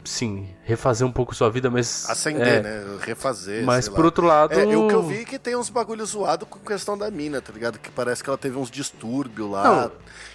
É, 0.00 0.06
é, 0.06 0.08
sim, 0.08 0.48
refazer 0.64 1.06
um 1.06 1.12
pouco 1.12 1.34
sua 1.34 1.50
vida, 1.50 1.70
mas. 1.70 2.08
Acender, 2.08 2.46
é, 2.46 2.60
né? 2.62 2.98
Refazer. 3.00 3.64
Mas 3.64 3.88
por 3.88 4.00
lá. 4.00 4.04
outro 4.04 4.26
lado. 4.26 4.52
É, 4.52 4.64
o 4.64 4.88
que 4.88 4.94
eu 4.94 5.02
vi 5.02 5.22
é 5.22 5.24
que 5.24 5.38
tem 5.38 5.56
uns 5.56 5.68
bagulho 5.70 6.04
zoado 6.04 6.46
com 6.46 6.58
questão 6.58 6.96
da 6.96 7.10
mina, 7.10 7.40
tá 7.40 7.52
ligado? 7.52 7.78
Que 7.78 7.90
parece 7.90 8.22
que 8.22 8.30
ela 8.30 8.38
teve 8.38 8.56
uns 8.56 8.70
distúrbios 8.70 9.50
lá. 9.50 9.64
Não. 9.64 9.92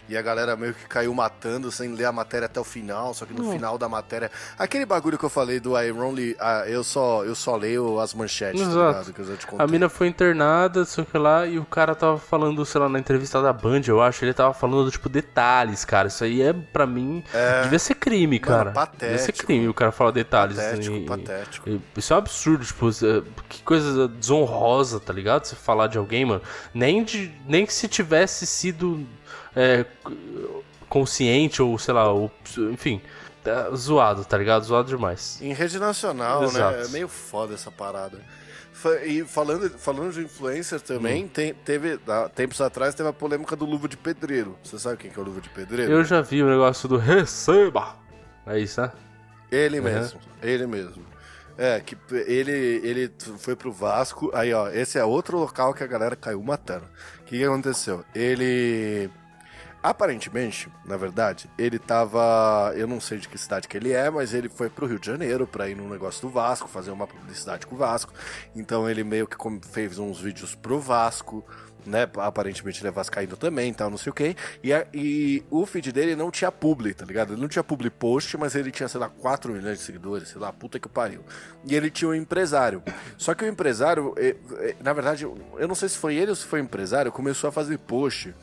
E 0.07 0.15
a 0.15 0.21
galera 0.21 0.55
meio 0.55 0.73
que 0.73 0.85
caiu 0.87 1.13
matando 1.15 1.71
sem 1.71 1.91
ler 1.93 2.05
a 2.05 2.11
matéria 2.11 2.45
até 2.45 2.59
o 2.59 2.63
final. 2.63 3.13
Só 3.13 3.25
que 3.25 3.33
no 3.33 3.43
Não. 3.43 3.51
final 3.51 3.77
da 3.77 3.89
matéria. 3.89 4.29
Aquele 4.57 4.85
bagulho 4.85 5.17
que 5.17 5.25
eu 5.25 5.29
falei 5.29 5.59
do 5.59 5.75
I 5.79 5.91
only. 5.91 6.35
ah, 6.39 6.63
eu, 6.67 6.83
só, 6.83 7.23
eu 7.23 7.33
só 7.33 7.55
leio 7.55 7.99
as 7.99 8.13
manchetes, 8.13 8.61
tá 8.61 8.67
Exato. 8.67 8.87
ligado? 8.87 9.13
Que 9.13 9.19
eu 9.21 9.25
já 9.25 9.35
te 9.35 9.47
contei. 9.47 9.65
A 9.65 9.67
mina 9.67 9.89
foi 9.89 10.07
internada, 10.07 10.85
sei 10.85 11.05
que 11.05 11.17
lá, 11.17 11.47
e 11.47 11.57
o 11.57 11.65
cara 11.65 11.95
tava 11.95 12.19
falando, 12.19 12.63
sei 12.65 12.79
lá, 12.81 12.87
na 12.87 12.99
entrevista 12.99 13.41
da 13.41 13.51
Band, 13.51 13.81
eu 13.87 14.01
acho, 14.01 14.23
ele 14.23 14.33
tava 14.33 14.53
falando, 14.53 14.91
tipo, 14.91 15.09
detalhes, 15.09 15.83
cara. 15.83 16.07
Isso 16.07 16.23
aí 16.23 16.41
é, 16.41 16.53
pra 16.53 16.85
mim, 16.85 17.23
devia 17.63 17.79
ser 17.79 17.95
crime, 17.95 18.39
cara. 18.39 18.73
Devia 18.99 19.17
ser 19.17 19.31
patético. 19.55 19.61
crime 19.61 19.67
o 19.67 19.73
cara 19.73 19.91
falar 19.91 20.11
detalhes. 20.11 20.55
Patético, 20.57 20.95
e- 20.95 21.05
patético. 21.05 21.69
e- 21.69 21.81
Isso 21.97 22.13
é 22.13 22.15
um 22.15 22.19
absurdo, 22.19 22.65
tipo, 22.65 22.89
que 23.49 23.61
coisa 23.63 24.07
desonrosa, 24.07 24.99
tá 24.99 25.11
ligado? 25.13 25.45
Você 25.45 25.55
falar 25.55 25.87
de 25.87 25.97
alguém, 25.97 26.25
mano. 26.25 26.41
Nem, 26.73 27.03
de, 27.03 27.31
nem 27.47 27.65
que 27.65 27.73
se 27.73 27.87
tivesse 27.87 28.45
sido 28.45 29.05
é, 29.55 29.85
consciente 30.89 31.61
ou, 31.61 31.77
sei 31.77 31.93
lá, 31.93 32.11
ou, 32.11 32.31
enfim, 32.71 33.01
tá 33.43 33.69
zoado, 33.75 34.23
tá 34.25 34.37
ligado? 34.37 34.63
Zoado 34.63 34.87
demais. 34.89 35.39
Em 35.41 35.53
rede 35.53 35.79
nacional, 35.79 36.43
Exato. 36.43 36.77
né? 36.77 36.83
É 36.85 36.87
meio 36.89 37.07
foda 37.07 37.53
essa 37.53 37.71
parada. 37.71 38.19
E 39.05 39.23
falando, 39.23 39.69
falando 39.79 40.11
de 40.11 40.21
influencer 40.21 40.79
também, 40.81 41.23
Hum. 41.23 41.27
tem- 41.29 41.53
teve, 41.53 41.97
há 42.07 42.29
tempos 42.29 42.59
atrás, 42.61 42.93
teve 42.93 43.07
a 43.09 43.13
polêmica 43.13 43.55
do 43.55 43.65
Luva 43.65 43.87
de 43.87 43.97
Pedreiro. 43.97 44.57
Você 44.63 44.77
sabe 44.77 44.97
quem 44.97 45.09
que 45.09 45.17
é 45.17 45.21
o 45.21 45.25
Luva 45.25 45.41
de 45.41 45.49
Pedreiro? 45.49 45.91
Eu 45.91 46.03
já 46.03 46.21
vi 46.21 46.43
o 46.43 46.49
negócio 46.49 46.87
do 46.87 46.97
receba. 46.97 47.95
É 48.45 48.59
isso, 48.59 48.79
né? 48.81 48.91
Ele 49.51 49.77
Uhum. 49.79 49.85
mesmo, 49.85 50.19
ele 50.41 50.67
mesmo. 50.67 51.05
É, 51.57 51.79
que 51.79 51.97
ele, 52.11 52.51
ele 52.83 53.11
foi 53.39 53.55
pro 53.55 53.71
Vasco. 53.71 54.29
Aí, 54.33 54.53
ó, 54.53 54.67
esse 54.69 54.97
é 54.99 55.05
outro 55.05 55.37
local 55.37 55.73
que 55.73 55.83
a 55.83 55.87
galera 55.87 56.15
caiu 56.15 56.43
matando. 56.43 56.85
O 57.21 57.23
que, 57.23 57.37
que 57.37 57.43
aconteceu? 57.45 58.03
Ele. 58.13 59.09
Aparentemente, 59.81 60.67
na 60.83 60.97
verdade, 60.97 61.47
ele 61.59 61.77
tava. 61.77 62.73
Eu 62.75 62.87
não 62.87 62.99
sei 62.99 63.19
de 63.19 63.29
que 63.29 63.37
cidade 63.37 63.67
que 63.67 63.77
ele 63.77 63.93
é, 63.93 64.09
mas 64.09 64.33
ele 64.33 64.49
foi 64.49 64.67
pro 64.67 64.87
Rio 64.87 64.97
de 64.99 65.05
Janeiro 65.05 65.45
pra 65.45 65.69
ir 65.69 65.75
num 65.75 65.87
negócio 65.87 66.21
do 66.23 66.29
Vasco, 66.29 66.67
fazer 66.67 66.89
uma 66.89 67.05
publicidade 67.05 67.67
com 67.67 67.75
o 67.75 67.77
Vasco. 67.77 68.11
Então 68.55 68.89
ele 68.89 69.03
meio 69.03 69.27
que 69.27 69.37
fez 69.71 69.99
uns 69.99 70.19
vídeos 70.19 70.55
pro 70.55 70.79
Vasco, 70.79 71.45
né? 71.85 72.07
Aparentemente 72.17 72.81
ele 72.81 72.87
é 72.87 72.91
vascaíno 72.91 73.35
também, 73.37 73.73
tal, 73.73 73.89
não 73.89 73.97
sei 73.97 74.09
o 74.09 74.13
quê. 74.13 74.35
E, 74.63 74.73
a- 74.73 74.85
e 74.93 75.43
o 75.49 75.65
feed 75.65 75.91
dele 75.91 76.15
não 76.15 76.31
tinha 76.31 76.51
publi, 76.51 76.93
tá 76.93 77.05
ligado? 77.05 77.33
Ele 77.33 77.41
não 77.41 77.47
tinha 77.47 77.63
publi 77.63 77.89
post, 77.89 78.37
mas 78.37 78.55
ele 78.55 78.71
tinha, 78.71 78.87
sei 78.87 78.99
lá, 78.99 79.09
4 79.09 79.51
milhões 79.53 79.79
de 79.79 79.83
seguidores, 79.83 80.29
sei 80.29 80.39
lá, 80.41 80.51
puta 80.51 80.79
que 80.79 80.89
pariu. 80.89 81.21
E 81.65 81.75
ele 81.75 81.89
tinha 81.89 82.09
um 82.09 82.15
empresário. 82.15 82.81
Só 83.17 83.33
que 83.33 83.43
o 83.43 83.47
empresário, 83.47 84.13
eh, 84.17 84.35
eh, 84.59 84.75
na 84.81 84.93
verdade, 84.93 85.23
eu 85.23 85.67
não 85.67 85.75
sei 85.75 85.89
se 85.89 85.97
foi 85.97 86.15
ele 86.15 86.29
ou 86.31 86.35
se 86.35 86.45
foi 86.45 86.61
o 86.61 86.63
empresário, 86.63 87.11
começou 87.11 87.47
a 87.47 87.51
fazer 87.51 87.77
post 87.79 88.33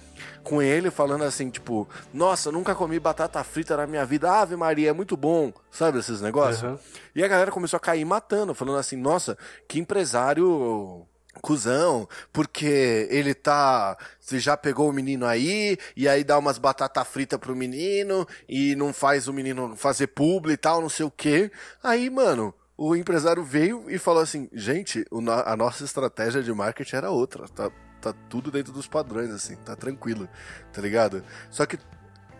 com 0.45 0.61
ele 0.63 0.91
falando 0.91 1.25
assim, 1.25 1.51
tipo, 1.51 1.89
nossa, 2.13 2.51
nunca 2.53 2.75
comi 2.75 2.99
batata 2.99 3.43
frita 3.43 3.77
na 3.77 3.87
minha 3.87 4.05
vida, 4.05 4.31
Ave 4.31 4.55
Maria, 4.57 4.91
é 4.91 4.93
muito 4.93 5.17
bom, 5.17 5.53
sabe 5.71 5.99
esses 5.99 6.21
negócios? 6.21 6.63
Uhum. 6.63 6.79
E 7.15 7.23
a 7.25 7.29
galera 7.29 7.51
começou 7.51 7.77
a 7.77 7.81
cair 7.81 8.05
matando, 8.05 8.55
falando 8.55 8.79
assim, 8.79 8.97
nossa, 8.97 9.37
que 9.69 9.79
empresário 9.81 11.07
cuzão, 11.41 12.09
porque 12.33 13.09
ele 13.11 13.35
tá. 13.35 13.97
Você 14.21 14.39
já 14.39 14.57
pegou 14.57 14.89
o 14.89 14.93
menino 14.93 15.27
aí, 15.27 15.79
e 15.97 16.09
aí 16.09 16.23
dá 16.23 16.39
umas 16.39 16.59
batata 16.59 17.05
frita 17.05 17.39
pro 17.39 17.57
menino, 17.57 18.27
e 18.49 18.75
não 18.77 18.93
faz 18.93 19.29
o 19.29 19.33
menino 19.33 19.77
fazer 19.77 20.09
publi 20.09 20.53
e 20.55 20.57
tal, 20.57 20.81
não 20.81 20.89
sei 20.89 21.07
o 21.07 21.11
quê. 21.11 21.51
Aí, 21.83 22.11
mano, 22.11 22.55
o 22.77 22.97
empresário 22.97 23.43
veio 23.43 23.85
e 23.89 23.99
falou 23.99 24.23
assim: 24.23 24.49
gente, 24.53 25.05
a 25.45 25.57
nossa 25.57 25.85
estratégia 25.85 26.43
de 26.43 26.53
marketing 26.53 26.97
era 26.97 27.11
outra. 27.11 27.49
Tá, 27.49 27.71
tá 28.01 28.13
tudo 28.29 28.51
dentro 28.51 28.73
dos 28.73 28.87
padrões, 28.87 29.31
assim, 29.31 29.57
tá 29.57 29.77
tranquilo, 29.77 30.29
tá 30.73 30.81
ligado? 30.81 31.25
Só 31.51 31.65
que 31.65 31.79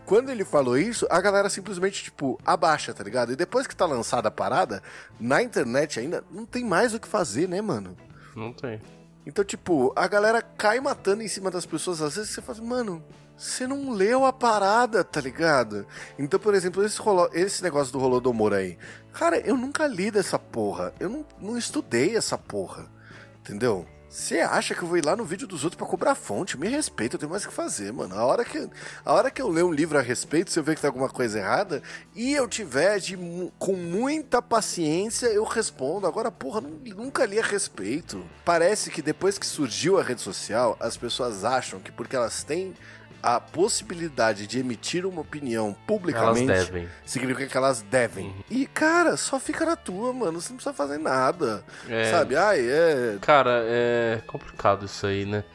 quando 0.05 0.29
ele 0.29 0.43
falou 0.43 0.77
isso, 0.77 1.07
a 1.09 1.21
galera 1.21 1.49
simplesmente, 1.49 2.03
tipo, 2.03 2.37
abaixa, 2.45 2.93
tá 2.93 3.03
ligado? 3.03 3.31
E 3.31 3.35
depois 3.37 3.65
que 3.65 3.75
tá 3.75 3.85
lançada 3.85 4.27
a 4.27 4.31
parada, 4.31 4.83
na 5.19 5.41
internet 5.41 5.99
ainda 5.99 6.23
não 6.29 6.45
tem 6.45 6.65
mais 6.65 6.93
o 6.93 6.99
que 6.99 7.07
fazer, 7.07 7.47
né, 7.47 7.61
mano? 7.61 7.95
Não 8.35 8.51
tem. 8.53 8.81
Então, 9.25 9.43
tipo, 9.43 9.93
a 9.95 10.07
galera 10.07 10.41
cai 10.41 10.79
matando 10.79 11.23
em 11.23 11.27
cima 11.27 11.49
das 11.49 11.65
pessoas. 11.65 12.01
Às 12.01 12.15
vezes 12.15 12.31
você 12.31 12.41
fala, 12.41 12.61
mano, 12.61 13.03
você 13.37 13.65
não 13.65 13.91
leu 13.91 14.25
a 14.25 14.33
parada, 14.33 15.03
tá 15.03 15.21
ligado? 15.21 15.85
Então, 16.19 16.39
por 16.39 16.53
exemplo, 16.53 16.83
esse, 16.83 16.99
rolo, 16.99 17.29
esse 17.33 17.63
negócio 17.63 17.91
do 17.93 17.99
Rolodomor 17.99 18.53
aí. 18.53 18.77
Cara, 19.13 19.39
eu 19.39 19.55
nunca 19.55 19.87
li 19.87 20.11
dessa 20.11 20.37
porra. 20.37 20.93
Eu 20.99 21.09
não, 21.09 21.25
não 21.39 21.57
estudei 21.57 22.15
essa 22.15 22.37
porra. 22.37 22.85
Entendeu? 23.39 23.85
Você 24.13 24.41
acha 24.41 24.75
que 24.75 24.83
eu 24.83 24.87
vou 24.87 24.95
ir 24.95 25.03
lá 25.03 25.15
no 25.15 25.25
vídeo 25.25 25.47
dos 25.47 25.63
outros 25.63 25.75
para 25.75 25.87
cobrar 25.87 26.13
fonte? 26.13 26.55
Me 26.55 26.67
respeita, 26.67 27.15
eu 27.15 27.19
tenho 27.19 27.31
mais 27.31 27.43
o 27.43 27.47
que 27.47 27.53
fazer, 27.53 27.91
mano. 27.91 28.13
A 28.13 28.23
hora 28.23 28.45
que, 28.45 28.69
a 29.03 29.11
hora 29.11 29.31
que 29.31 29.41
eu 29.41 29.49
ler 29.49 29.63
um 29.63 29.71
livro 29.71 29.97
a 29.97 30.03
respeito, 30.03 30.51
se 30.51 30.59
eu 30.59 30.63
ver 30.63 30.75
que 30.75 30.81
tem 30.81 30.87
alguma 30.87 31.09
coisa 31.09 31.39
errada, 31.39 31.81
e 32.15 32.31
eu 32.31 32.47
tiver 32.47 32.99
de, 32.99 33.17
com 33.57 33.73
muita 33.73 34.39
paciência, 34.39 35.25
eu 35.25 35.43
respondo. 35.43 36.05
Agora, 36.05 36.29
porra, 36.29 36.61
nunca 36.61 37.25
li 37.25 37.39
a 37.39 37.43
respeito. 37.43 38.23
Parece 38.45 38.91
que 38.91 39.01
depois 39.01 39.39
que 39.39 39.47
surgiu 39.47 39.99
a 39.99 40.03
rede 40.03 40.21
social, 40.21 40.77
as 40.79 40.95
pessoas 40.95 41.43
acham 41.43 41.79
que 41.79 41.91
porque 41.91 42.15
elas 42.15 42.43
têm 42.43 42.75
a 43.23 43.39
possibilidade 43.39 44.45
de 44.45 44.59
emitir 44.59 45.05
uma 45.05 45.21
opinião 45.21 45.73
publicamente 45.87 46.51
significa 47.05 47.47
que 47.47 47.55
elas 47.55 47.81
devem. 47.81 48.25
Uhum. 48.25 48.43
E, 48.51 48.65
cara, 48.65 49.15
só 49.15 49.39
fica 49.39 49.65
na 49.65 49.77
tua, 49.77 50.11
mano. 50.11 50.41
Você 50.41 50.49
não 50.49 50.57
precisa 50.57 50.73
fazer 50.73 50.97
nada. 50.97 51.63
É... 51.87 52.11
Sabe? 52.11 52.35
Ai, 52.35 52.59
é. 52.59 53.17
Cara, 53.21 53.63
é 53.65 54.21
complicado 54.27 54.85
isso 54.85 55.07
aí, 55.07 55.25
né? 55.25 55.45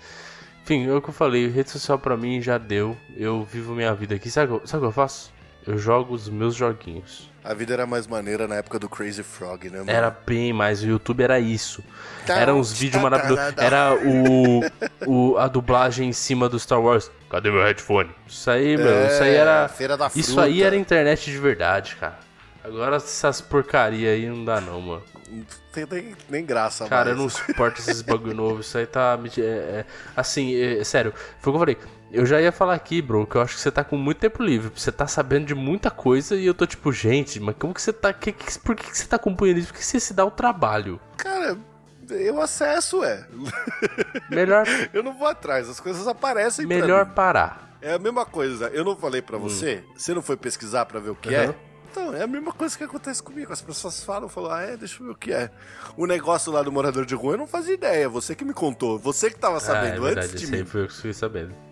Enfim, 0.64 0.88
é 0.88 0.92
o 0.94 1.02
que 1.02 1.11
eu 1.11 1.14
falei, 1.14 1.46
rede 1.48 1.70
social 1.70 1.98
pra 1.98 2.16
mim 2.16 2.40
já 2.40 2.57
deu. 2.57 2.96
Eu 3.14 3.44
vivo 3.44 3.74
minha 3.74 3.94
vida 3.94 4.14
aqui. 4.14 4.31
Sabe, 4.31 4.48
sabe 4.64 4.78
o 4.78 4.81
que 4.81 4.87
eu 4.87 4.92
faço? 4.92 5.31
Eu 5.66 5.76
jogo 5.76 6.14
os 6.14 6.28
meus 6.28 6.54
joguinhos. 6.54 7.27
A 7.44 7.55
vida 7.55 7.72
era 7.72 7.87
mais 7.87 8.07
maneira 8.07 8.48
na 8.48 8.57
época 8.57 8.79
do 8.79 8.88
Crazy 8.88 9.22
Frog, 9.22 9.70
né, 9.70 9.79
mano? 9.79 9.90
Era 9.90 10.11
bem 10.11 10.53
mais. 10.53 10.83
O 10.83 10.87
YouTube 10.87 11.22
era 11.22 11.38
isso. 11.38 11.83
Tá, 12.27 12.37
era 12.37 12.55
uns 12.55 12.72
vídeos 12.72 13.03
tá, 13.03 13.09
maravilhosos. 13.11 13.55
Tá, 13.55 13.64
era 13.64 13.94
o, 13.94 14.61
o, 15.07 15.38
a 15.38 15.48
dublagem 15.48 16.09
em 16.09 16.12
cima 16.12 16.48
do 16.48 16.59
Star 16.59 16.81
Wars. 16.81 17.11
Cadê 17.31 17.51
meu 17.51 17.62
headphone? 17.62 18.11
Isso 18.27 18.51
aí, 18.51 18.77
meu. 18.77 18.88
É, 18.88 19.07
isso 19.07 19.22
aí 19.22 19.35
era. 19.35 19.68
Feira 19.68 19.96
da 19.96 20.11
fruta. 20.11 20.20
Isso 20.20 20.40
aí 20.40 20.62
era 20.62 20.77
internet 20.77 21.31
de 21.31 21.38
verdade, 21.38 21.96
cara. 21.96 22.18
Agora 22.62 22.96
essas 22.96 23.40
porcaria 23.40 24.11
aí 24.11 24.27
não 24.27 24.44
dá, 24.44 24.61
não, 24.61 24.81
mano. 24.81 25.03
Não 25.31 25.44
tem 25.72 25.87
nem, 25.90 26.16
nem 26.29 26.44
graça, 26.44 26.87
Cara, 26.87 27.07
mais. 27.07 27.16
eu 27.16 27.22
não 27.22 27.31
suporto 27.31 27.81
esses 27.81 28.03
bagulho 28.03 28.35
novo. 28.37 28.61
Isso 28.61 28.77
aí 28.77 28.87
tá. 28.87 29.18
É, 29.38 29.40
é, 29.40 29.85
assim, 30.16 30.55
é, 30.55 30.85
sério. 30.85 31.14
Foi 31.40 31.51
o 31.51 31.53
que 31.53 31.57
eu 31.57 31.61
falei. 31.61 31.79
Eu 32.11 32.25
já 32.25 32.40
ia 32.40 32.51
falar 32.51 32.75
aqui, 32.75 33.03
bro, 33.03 33.27
que 33.27 33.37
eu 33.37 33.42
acho 33.42 33.55
que 33.55 33.61
você 33.61 33.71
tá 33.71 33.85
com 33.85 33.97
muito 33.97 34.18
tempo 34.18 34.42
livre. 34.42 34.71
Você 34.75 34.90
tá 34.90 35.07
sabendo 35.07 35.47
de 35.47 35.55
muita 35.55 35.90
coisa 35.90 36.35
e 36.35 36.47
eu 36.47 36.55
tô 36.55 36.66
tipo, 36.66 36.90
gente, 36.90 37.38
mas 37.38 37.55
como 37.59 37.75
que 37.75 37.83
você 37.83 37.92
tá. 37.92 38.12
Que, 38.12 38.33
que, 38.33 38.59
por 38.61 38.75
que, 38.75 38.90
que 38.90 38.97
você 38.97 39.07
tá 39.07 39.16
acompanhando 39.16 39.59
isso? 39.59 39.68
Por 39.68 39.79
que 39.79 39.85
você 39.85 40.01
se 40.01 40.14
dá 40.14 40.25
o 40.25 40.31
trabalho? 40.31 40.99
Cara, 41.18 41.59
eu 42.09 42.40
acesso, 42.40 43.05
é. 43.05 43.27
Melhor. 44.31 44.64
eu 44.92 45.03
não 45.03 45.12
vou 45.12 45.29
atrás, 45.29 45.68
as 45.68 45.81
coisas 45.81 46.07
aparecem 46.09 46.66
Melhor 46.66 47.07
parar. 47.12 47.77
É 47.81 47.92
a 47.92 47.99
mesma 47.99 48.25
coisa. 48.25 48.68
Eu 48.68 48.85
não 48.85 48.97
falei 48.97 49.23
para 49.23 49.38
você, 49.38 49.85
hum. 49.87 49.92
você 49.97 50.14
não 50.14 50.23
foi 50.23 50.37
pesquisar 50.37 50.87
para 50.87 50.99
ver 50.99 51.11
o 51.11 51.14
que 51.14 51.29
uhum. 51.29 51.35
é? 51.35 51.55
Então, 51.90 52.14
é 52.14 52.23
a 52.23 52.27
mesma 52.27 52.53
coisa 52.53 52.77
que 52.77 52.85
acontece 52.85 53.23
comigo. 53.23 53.53
As 53.53 53.62
pessoas 53.62 54.03
falam, 54.03 54.29
falam, 54.29 54.53
ah, 54.53 54.62
é, 54.62 54.77
deixa 54.77 55.03
eu 55.03 55.07
ver 55.07 55.12
o 55.12 55.16
que 55.16 55.33
é. 55.33 55.51
O 55.97 56.07
negócio 56.07 56.53
lá 56.53 56.62
do 56.62 56.71
morador 56.71 57.07
de 57.07 57.14
rua 57.14 57.35
eu 57.35 57.38
não 57.38 57.47
fazia 57.47 57.75
ideia. 57.75 58.09
Você 58.09 58.35
que 58.35 58.44
me 58.44 58.53
contou. 58.53 58.99
Você 58.99 59.31
que 59.31 59.38
tava 59.38 59.59
sabendo 59.61 60.05
ah, 60.05 60.11
é 60.11 60.14
verdade, 60.14 60.29
antes 60.29 60.40
de 60.40 60.47
mim. 60.49 60.64
Foi 60.64 60.83
eu 60.83 60.87
que 60.88 60.94
fui 60.94 61.14
sabendo. 61.14 61.67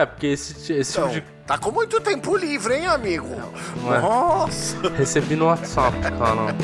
É, 0.00 0.06
porque 0.06 0.28
esse, 0.28 0.72
esse 0.72 0.98
então, 0.98 1.10
tipo 1.10 1.20
de. 1.20 1.40
Tá 1.46 1.58
com 1.58 1.70
muito 1.70 2.00
tempo 2.00 2.36
livre, 2.36 2.74
hein, 2.74 2.86
amigo? 2.86 3.28
Não, 3.82 3.94
é. 3.94 4.00
Nossa! 4.00 4.88
Recebi 4.96 5.36
no 5.36 5.46
WhatsApp, 5.46 5.98
cara. 6.00 6.54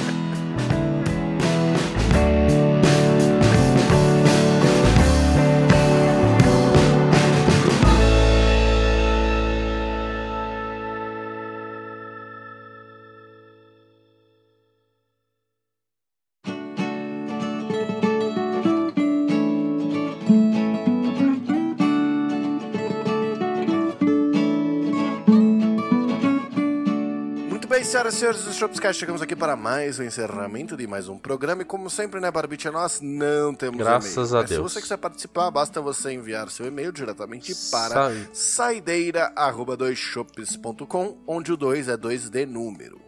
Senhoras 28.07 28.15
e 28.15 28.19
senhores 28.19 28.45
do 28.45 28.53
Shopscast, 28.53 29.01
chegamos 29.01 29.23
aqui 29.23 29.35
para 29.35 29.57
mais 29.57 29.99
um 29.99 30.05
encerramento 30.05 30.77
de 30.77 30.87
mais 30.87 31.09
um 31.09 31.17
programa. 31.19 31.63
E 31.63 31.65
como 31.65 31.91
sempre, 31.91 32.21
né, 32.21 32.31
Barbicha, 32.31 32.71
nós 32.71 33.01
não 33.01 33.53
temos 33.55 33.79
Graças 33.79 34.35
a 34.35 34.43
Deus. 34.43 34.51
Se 34.51 34.59
você 34.59 34.81
quiser 34.81 34.99
participar, 34.99 35.51
basta 35.51 35.81
você 35.81 36.13
enviar 36.13 36.49
seu 36.51 36.67
e-mail 36.67 36.93
diretamente 36.93 37.53
para 37.71 38.13
saideira.doisshops.com, 38.33 41.17
onde 41.27 41.53
o 41.53 41.57
2 41.57 41.89
é 41.89 41.97
2 41.97 42.29
de 42.29 42.47
número. 42.47 43.06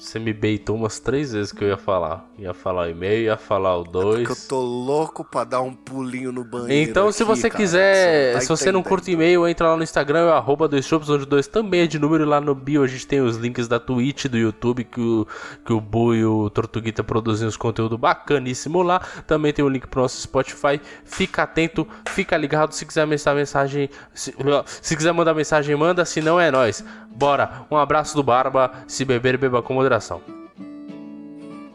Você 0.00 0.18
me 0.18 0.32
beitou 0.32 0.76
umas 0.76 0.98
três 0.98 1.32
vezes 1.32 1.52
que 1.52 1.62
eu 1.62 1.68
ia 1.68 1.76
falar. 1.76 2.26
Ia 2.38 2.54
falar 2.54 2.86
o 2.86 2.90
e-mail, 2.90 3.24
ia 3.24 3.36
falar 3.36 3.76
o 3.76 3.84
2. 3.84 4.26
É 4.26 4.32
eu 4.32 4.48
tô 4.48 4.60
louco 4.62 5.22
pra 5.22 5.44
dar 5.44 5.60
um 5.60 5.74
pulinho 5.74 6.32
no 6.32 6.42
banheiro. 6.42 6.90
Então, 6.90 7.12
se 7.12 7.22
você 7.22 7.50
cara, 7.50 7.62
quiser, 7.62 8.32
tá 8.32 8.40
se 8.40 8.48
você 8.48 8.72
não 8.72 8.82
curte 8.82 9.10
e-mail, 9.10 9.46
entra 9.46 9.68
lá 9.68 9.76
no 9.76 9.82
Instagram, 9.82 10.26
é 10.26 10.32
arroba 10.32 10.66
dois 10.66 10.86
shops, 10.86 11.10
onde 11.10 11.26
dois 11.26 11.46
também 11.46 11.82
é 11.82 11.86
de 11.86 11.98
número. 11.98 12.24
Lá 12.24 12.40
no 12.40 12.54
bio 12.54 12.82
a 12.82 12.86
gente 12.86 13.06
tem 13.06 13.20
os 13.20 13.36
links 13.36 13.68
da 13.68 13.78
Twitch, 13.78 14.24
do 14.24 14.38
YouTube, 14.38 14.84
que 14.84 15.00
o, 15.00 15.26
que 15.66 15.72
o 15.72 15.80
Bu 15.80 16.14
e 16.14 16.24
o 16.24 16.48
Tortuguita 16.48 17.04
produzem 17.04 17.46
os 17.46 17.58
conteúdos 17.58 17.98
bacaníssimo 17.98 18.82
lá. 18.82 19.00
Também 19.26 19.52
tem 19.52 19.62
o 19.62 19.68
link 19.68 19.86
pro 19.86 20.00
nosso 20.00 20.18
Spotify. 20.18 20.80
Fica 21.04 21.42
atento, 21.42 21.86
fica 22.08 22.38
ligado. 22.38 22.72
Se 22.72 22.86
quiser 22.86 23.06
mandar 23.06 23.34
mensagem, 23.34 23.90
se, 24.14 24.34
se 24.80 24.96
quiser 24.96 25.12
mandar 25.12 25.34
mensagem, 25.34 25.76
manda. 25.76 26.06
Se 26.06 26.22
não, 26.22 26.40
é 26.40 26.50
nós. 26.50 26.82
Bora. 27.14 27.66
Um 27.70 27.76
abraço 27.76 28.16
do 28.16 28.22
Barba. 28.22 28.70
Se 28.86 29.04
beber, 29.04 29.36
beba 29.36 29.62
com 29.62 29.76
consideração. 29.90 30.22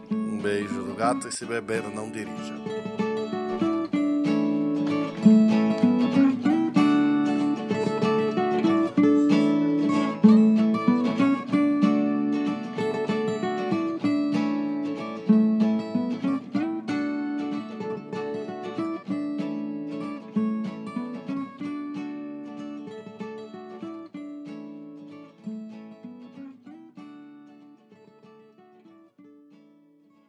Um 0.10 0.39
beijo 0.41 0.84
do 0.84 0.95
gato 0.95 1.28
e 1.28 1.32
se 1.32 1.45
bebendo 1.45 1.89
não 1.89 2.10
dirija. 2.10 2.56